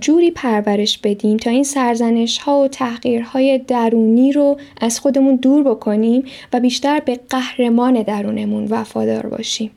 جوری 0.00 0.30
پرورش 0.30 0.98
بدیم 0.98 1.36
تا 1.36 1.50
این 1.50 1.64
سرزنش 1.64 2.38
ها 2.38 2.60
و 2.60 2.68
تحقیرهای 2.68 3.58
درونی 3.58 4.32
رو 4.32 4.56
از 4.80 5.00
خودمون 5.00 5.36
دور 5.36 5.62
بکنیم 5.62 6.24
و 6.52 6.60
بیشتر 6.60 7.00
به 7.00 7.20
قهرمان 7.30 8.02
درونمون 8.02 8.64
وفادار 8.64 9.26
باشیم. 9.26 9.70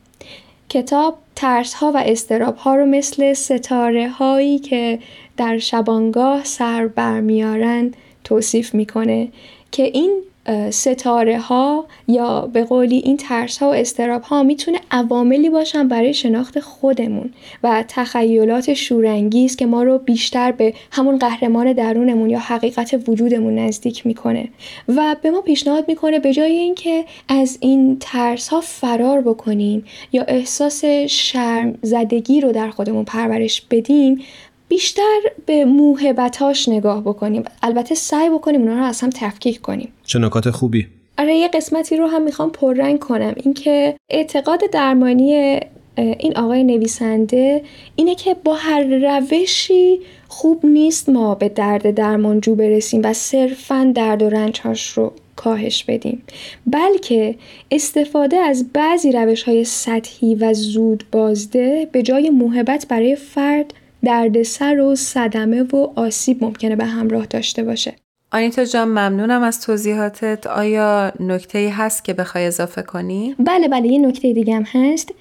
کتاب 0.69 1.17
ترس 1.35 1.73
ها 1.73 1.91
و 1.91 1.97
استراب 2.05 2.55
ها 2.55 2.75
رو 2.75 2.85
مثل 2.85 3.33
ستاره 3.33 4.09
هایی 4.09 4.59
که 4.59 4.99
در 5.37 5.57
شبانگاه 5.57 6.43
سر 6.43 6.87
برمیارن 6.87 7.91
توصیف 8.23 8.73
می‌کنه 8.73 9.27
که 9.71 9.83
این 9.83 10.21
ستاره 10.69 11.39
ها 11.39 11.85
یا 12.07 12.49
به 12.53 12.63
قولی 12.63 12.97
این 12.97 13.17
ترس 13.17 13.57
ها 13.57 13.69
و 13.69 13.73
استراب 13.73 14.21
ها 14.21 14.43
می‌تونه 14.43 14.79
عواملی 14.91 15.49
باشن 15.49 15.87
برای 15.87 16.13
شناخت 16.13 16.59
خودمون 16.59 17.33
و 17.63 17.83
تخیلات 17.87 18.73
شورانگیز 18.73 19.55
که 19.55 19.65
ما 19.65 19.83
رو 19.83 19.97
بیشتر 19.97 20.51
به 20.51 20.73
همون 20.91 21.17
قهرمان 21.17 21.73
درونمون 21.73 22.29
یا 22.29 22.39
حقیقت 22.39 23.03
وجودمون 23.07 23.59
نزدیک 23.59 24.05
می‌کنه. 24.05 24.49
و 24.87 25.15
به 25.21 25.31
ما 25.31 25.41
پیشنهاد 25.41 25.85
می‌کنه 25.87 26.19
به 26.19 26.33
جای 26.33 26.51
اینکه 26.51 27.05
از 27.29 27.57
این 27.61 27.97
ترس 27.99 28.47
ها 28.47 28.61
فرار 28.61 29.21
بکنیم 29.21 29.83
یا 30.11 30.23
احساس 30.23 30.85
شرم 31.07 31.75
زدگی 31.81 32.41
رو 32.41 32.51
در 32.51 32.69
خودمون 32.69 33.05
پرورش 33.05 33.61
بدیم 33.61 34.21
بیشتر 34.67 35.19
به 35.45 35.65
موهبتاش 35.65 36.69
نگاه 36.69 37.01
بکنیم. 37.01 37.43
البته 37.63 37.95
سعی 37.95 38.29
بکنیم 38.29 38.61
اونا 38.61 38.75
رو 38.75 38.83
از 38.83 39.01
هم 39.01 39.09
تفکیک 39.09 39.61
کنیم. 39.61 39.93
چه 40.05 40.19
نکات 40.19 40.49
خوبی؟ 40.49 40.87
آره 41.17 41.35
یه 41.35 41.47
قسمتی 41.47 41.97
رو 41.97 42.07
هم 42.07 42.21
می‌خوام 42.21 42.49
پررنگ 42.49 42.99
کنم. 42.99 43.33
اینکه 43.35 43.95
اعتقاد 44.09 44.59
درمانی 44.71 45.59
این 45.97 46.37
آقای 46.37 46.63
نویسنده 46.63 47.61
اینه 47.95 48.15
که 48.15 48.33
با 48.43 48.53
هر 48.53 48.83
روشی 48.83 49.99
خوب 50.27 50.65
نیست 50.65 51.09
ما 51.09 51.35
به 51.35 51.49
درد 51.49 51.91
درمانجو 51.91 52.55
برسیم 52.55 53.01
و 53.03 53.13
صرفا 53.13 53.91
درد 53.95 54.21
و 54.21 54.29
رنجهاش 54.29 54.87
رو 54.87 55.11
کاهش 55.35 55.83
بدیم. 55.83 56.23
بلکه 56.65 57.35
استفاده 57.71 58.37
از 58.37 58.65
بعضی 58.73 59.11
روش 59.11 59.43
های 59.43 59.63
سطحی 59.63 60.35
و 60.35 60.53
زود 60.53 61.03
بازده 61.11 61.87
به 61.91 62.03
جای 62.03 62.29
محبت 62.29 62.85
برای 62.89 63.15
فرد 63.15 63.73
دردسر 64.07 64.79
و 64.79 64.95
صدمه 64.95 65.63
و 65.63 65.87
آسیب 65.95 66.43
ممکنه 66.43 66.75
به 66.75 66.85
همراه 66.85 67.25
داشته 67.25 67.63
باشه. 67.63 67.95
آنیتا 68.31 68.65
جان 68.65 68.87
ممنونم 68.87 69.43
از 69.43 69.61
توضیحاتت. 69.61 70.47
آیا 70.47 71.11
نکته 71.19 71.73
هست 71.77 72.03
که 72.03 72.13
بخوای 72.13 72.45
اضافه 72.45 72.81
کنی؟ 72.81 73.35
بله 73.39 73.67
بله 73.67 73.87
یه 73.87 73.99
نکته 73.99 74.33
دیگه 74.33 74.55
هم 74.55 74.63
هست. 74.63 75.13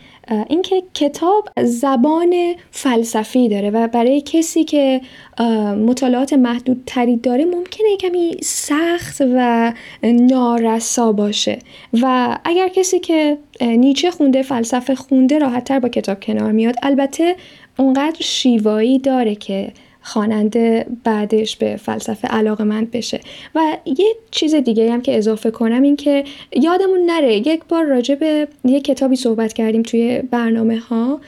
اینکه 0.48 0.82
کتاب 0.94 1.48
زبان 1.62 2.34
فلسفی 2.70 3.48
داره 3.48 3.70
و 3.70 3.88
برای 3.88 4.20
کسی 4.20 4.64
که 4.64 5.00
مطالعات 5.86 6.32
محدود 6.32 6.82
تری 6.86 7.16
داره 7.16 7.44
ممکنه 7.44 7.96
کمی 8.00 8.36
سخت 8.42 9.22
و 9.34 9.72
نارسا 10.02 11.12
باشه. 11.12 11.58
و 12.02 12.38
اگر 12.44 12.68
کسی 12.68 12.98
که 12.98 13.38
نیچه 13.60 14.10
خونده 14.10 14.42
فلسفه 14.42 14.94
خونده 14.94 15.38
راحتتر 15.38 15.78
با 15.78 15.88
کتاب 15.88 16.20
کنار 16.20 16.52
میاد 16.52 16.74
البته 16.82 17.36
اونقدر 17.78 18.16
شیوایی 18.20 18.98
داره 18.98 19.34
که 19.34 19.72
خواننده 20.06 20.86
بعدش 21.04 21.56
به 21.56 21.76
فلسفه 21.76 22.28
علاقه 22.28 22.64
مند 22.64 22.90
بشه. 22.90 23.20
و 23.54 23.76
یه 23.84 24.06
چیز 24.30 24.54
دیگه 24.54 24.92
هم 24.92 25.00
که 25.02 25.18
اضافه 25.18 25.50
کنم 25.50 25.82
این 25.82 25.96
که 25.96 26.24
یادمون 26.52 27.00
نره 27.06 27.36
یک 27.36 27.64
بار 27.68 27.84
راجع 27.84 28.14
به 28.14 28.48
یه 28.64 28.80
کتابی 28.80 29.16
صحبت 29.16 29.52
کردیم 29.52 29.82
توی 29.82 30.22
برنامه 30.30 30.78
ها 30.78 31.20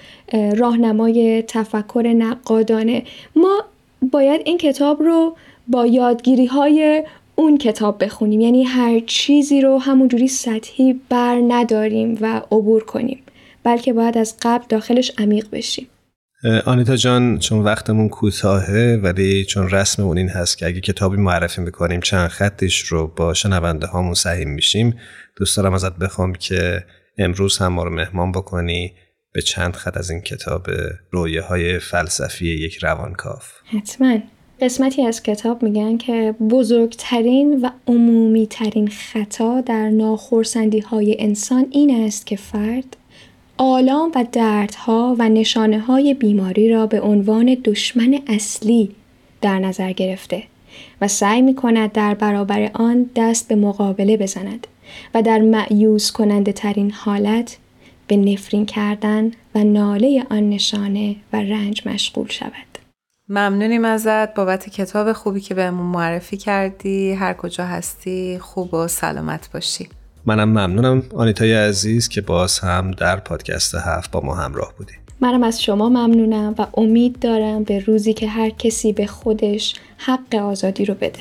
راهنمای 0.56 1.42
تفکر 1.42 2.14
نقادانه. 2.18 3.02
ما 3.36 3.64
باید 4.12 4.40
این 4.44 4.58
کتاب 4.58 5.02
رو 5.02 5.36
با 5.68 5.86
یادگیری 5.86 6.46
های 6.46 7.04
اون 7.34 7.58
کتاب 7.58 8.04
بخونیم. 8.04 8.40
یعنی 8.40 8.64
هر 8.64 9.00
چیزی 9.00 9.60
رو 9.60 9.78
همونجوری 9.78 10.28
سطحی 10.28 11.00
بر 11.08 11.42
نداریم 11.48 12.18
و 12.20 12.42
عبور 12.52 12.84
کنیم 12.84 13.18
بلکه 13.62 13.92
باید 13.92 14.18
از 14.18 14.34
قبل 14.42 14.64
داخلش 14.68 15.12
عمیق 15.18 15.46
بشیم. 15.52 15.86
آنیتا 16.66 16.96
جان 16.96 17.38
چون 17.38 17.58
وقتمون 17.58 18.08
کوتاهه 18.08 19.00
ولی 19.02 19.44
چون 19.44 19.70
رسم 19.70 20.02
اون 20.02 20.18
این 20.18 20.28
هست 20.28 20.58
که 20.58 20.66
اگه 20.66 20.80
کتابی 20.80 21.16
معرفی 21.16 21.60
می‌کنیم 21.60 22.00
چند 22.00 22.28
خطش 22.28 22.78
رو 22.78 23.06
با 23.06 23.34
شنونده 23.34 23.86
هامون 23.86 24.14
سهیم 24.14 24.48
میشیم. 24.48 24.94
دوست 25.36 25.56
دارم 25.56 25.74
ازت 25.74 25.96
بخوام 25.96 26.34
که 26.34 26.84
امروز 27.18 27.58
هم 27.58 27.72
ما 27.72 27.84
رو 27.84 27.90
مهمان 27.90 28.32
بکنی 28.32 28.92
به 29.32 29.42
چند 29.42 29.76
خط 29.76 29.96
از 29.96 30.10
این 30.10 30.20
کتاب 30.20 30.66
رویه 31.10 31.42
های 31.42 31.78
فلسفی 31.78 32.46
یک 32.46 32.76
روانکاف 32.76 33.46
حتما. 33.64 34.18
قسمتی 34.60 35.06
از 35.06 35.22
کتاب 35.22 35.62
میگن 35.62 35.96
که 35.96 36.34
بزرگترین 36.50 37.60
و 37.62 37.70
عمومی 37.86 38.46
ترین 38.46 38.88
خطا 38.88 39.60
در 39.60 39.90
ناخورسندی 39.90 40.80
های 40.80 41.16
انسان 41.18 41.66
این 41.70 42.04
است 42.04 42.26
که 42.26 42.36
فرد 42.36 42.96
آلام 43.60 44.12
و 44.14 44.24
دردها 44.32 45.16
و 45.18 45.28
نشانه 45.28 45.80
های 45.80 46.14
بیماری 46.14 46.70
را 46.70 46.86
به 46.86 47.00
عنوان 47.00 47.56
دشمن 47.64 48.18
اصلی 48.26 48.94
در 49.40 49.58
نظر 49.58 49.92
گرفته 49.92 50.42
و 51.00 51.08
سعی 51.08 51.42
می 51.42 51.54
کند 51.54 51.92
در 51.92 52.14
برابر 52.14 52.70
آن 52.74 53.10
دست 53.16 53.48
به 53.48 53.54
مقابله 53.54 54.16
بزند 54.16 54.66
و 55.14 55.22
در 55.22 55.38
معیوز 55.38 56.10
کننده 56.10 56.52
ترین 56.52 56.90
حالت 56.90 57.56
به 58.06 58.16
نفرین 58.16 58.66
کردن 58.66 59.30
و 59.54 59.64
ناله 59.64 60.26
آن 60.30 60.50
نشانه 60.50 61.16
و 61.32 61.36
رنج 61.36 61.82
مشغول 61.86 62.28
شود. 62.28 62.78
ممنونیم 63.28 63.84
ازت. 63.84 64.34
بابت 64.34 64.68
کتاب 64.68 65.12
خوبی 65.12 65.40
که 65.40 65.54
بهمون 65.54 65.86
معرفی 65.86 66.36
کردی. 66.36 67.12
هر 67.12 67.34
کجا 67.34 67.64
هستی 67.64 68.38
خوب 68.38 68.74
و 68.74 68.88
سلامت 68.88 69.50
باشی. 69.54 69.88
منم 70.28 70.48
ممنونم. 70.48 71.02
آنیتای 71.14 71.54
عزیز 71.54 72.08
که 72.08 72.20
باز 72.20 72.58
هم 72.58 72.90
در 72.90 73.16
پادکست 73.16 73.74
هفت 73.74 74.10
با 74.10 74.20
ما 74.20 74.34
همراه 74.34 74.74
بودی. 74.78 74.92
منم 75.20 75.42
از 75.42 75.62
شما 75.62 75.88
ممنونم 75.88 76.54
و 76.58 76.66
امید 76.74 77.18
دارم 77.18 77.64
به 77.64 77.78
روزی 77.78 78.14
که 78.14 78.28
هر 78.28 78.50
کسی 78.50 78.92
به 78.92 79.06
خودش 79.06 79.74
حق 79.96 80.34
آزادی 80.34 80.84
رو 80.84 80.94
بده. 80.94 81.20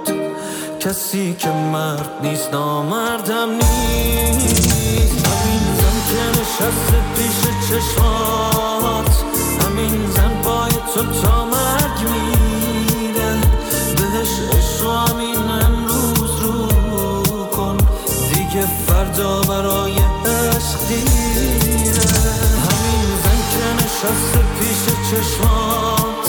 کسی 0.81 1.35
که 1.39 1.49
مرد 1.49 2.09
نیست 2.21 2.53
نامردم 2.53 3.49
نیست. 3.49 5.27
همین 5.27 5.63
زن 5.77 5.97
که 6.09 6.41
نشست 6.41 6.91
پیش 7.15 7.69
چشمات 7.69 9.23
همین 9.61 10.11
زن 10.11 10.41
پای 10.43 10.71
تو 10.71 11.21
تا 11.21 11.45
مرگ 11.45 12.09
میره. 12.11 13.31
بهش 13.95 14.39
عشق 14.57 15.09
همین 15.09 15.35
امروز 15.35 16.39
رو 16.41 16.67
کن 17.45 17.77
دیگه 18.33 18.65
فردا 18.87 19.41
برای 19.41 19.93
عشق 20.25 20.81
نشسته 24.03 24.39
پیش 24.59 25.11
چشمات 25.11 26.27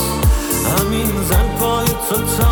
همین 0.79 1.23
زن 1.29 1.49
پای 1.59 1.87
تو 1.87 2.17
تامک 2.17 2.52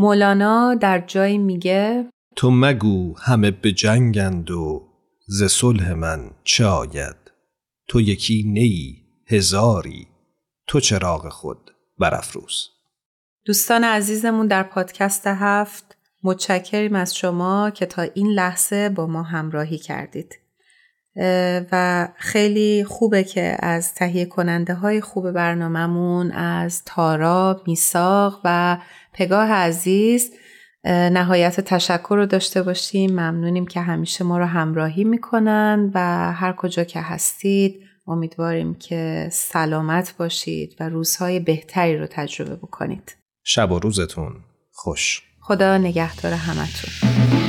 مولانا 0.00 0.74
در 0.74 1.04
جایی 1.06 1.38
میگه 1.38 2.06
تو 2.36 2.50
مگو 2.50 3.14
همه 3.18 3.50
به 3.50 3.72
جنگند 3.72 4.50
و 4.50 4.88
ز 5.26 5.44
صلح 5.44 5.92
من 5.92 6.30
چه 6.44 6.66
آید؟ 6.66 7.16
تو 7.88 8.00
یکی 8.00 8.44
نیی 8.46 9.02
هزاری. 9.26 10.06
تو 10.66 10.80
چراغ 10.80 11.28
خود 11.28 11.70
برافروز. 11.98 12.68
دوستان 13.46 13.84
عزیزمون 13.84 14.46
در 14.46 14.62
پادکست 14.62 15.26
هفت 15.26 15.96
متشکریم 16.22 16.94
از 16.94 17.16
شما 17.16 17.70
که 17.70 17.86
تا 17.86 18.02
این 18.02 18.26
لحظه 18.26 18.88
با 18.88 19.06
ما 19.06 19.22
همراهی 19.22 19.78
کردید. 19.78 20.34
و 21.72 22.08
خیلی 22.16 22.84
خوبه 22.84 23.24
که 23.24 23.56
از 23.58 23.94
تهیه 23.94 24.26
کننده 24.26 24.74
های 24.74 25.00
خوب 25.00 25.30
برنامهمون 25.30 26.30
از 26.32 26.84
تارا، 26.84 27.62
میساق 27.66 28.40
و 28.44 28.78
پگاه 29.12 29.52
عزیز 29.52 30.32
نهایت 30.84 31.60
تشکر 31.60 32.14
رو 32.14 32.26
داشته 32.26 32.62
باشیم. 32.62 33.10
ممنونیم 33.10 33.66
که 33.66 33.80
همیشه 33.80 34.24
ما 34.24 34.38
رو 34.38 34.44
همراهی 34.44 35.04
می‌کنن 35.04 35.90
و 35.94 36.00
هر 36.32 36.52
کجا 36.52 36.84
که 36.84 37.00
هستید 37.00 37.80
امیدواریم 38.06 38.74
که 38.74 39.28
سلامت 39.32 40.14
باشید 40.18 40.76
و 40.80 40.88
روزهای 40.88 41.40
بهتری 41.40 41.98
رو 41.98 42.06
تجربه 42.06 42.56
بکنید. 42.56 43.16
شب 43.44 43.72
و 43.72 43.78
روزتون 43.78 44.32
خوش. 44.72 45.22
خدا 45.40 45.78
نگهدار 45.78 46.32
همتون. 46.32 47.39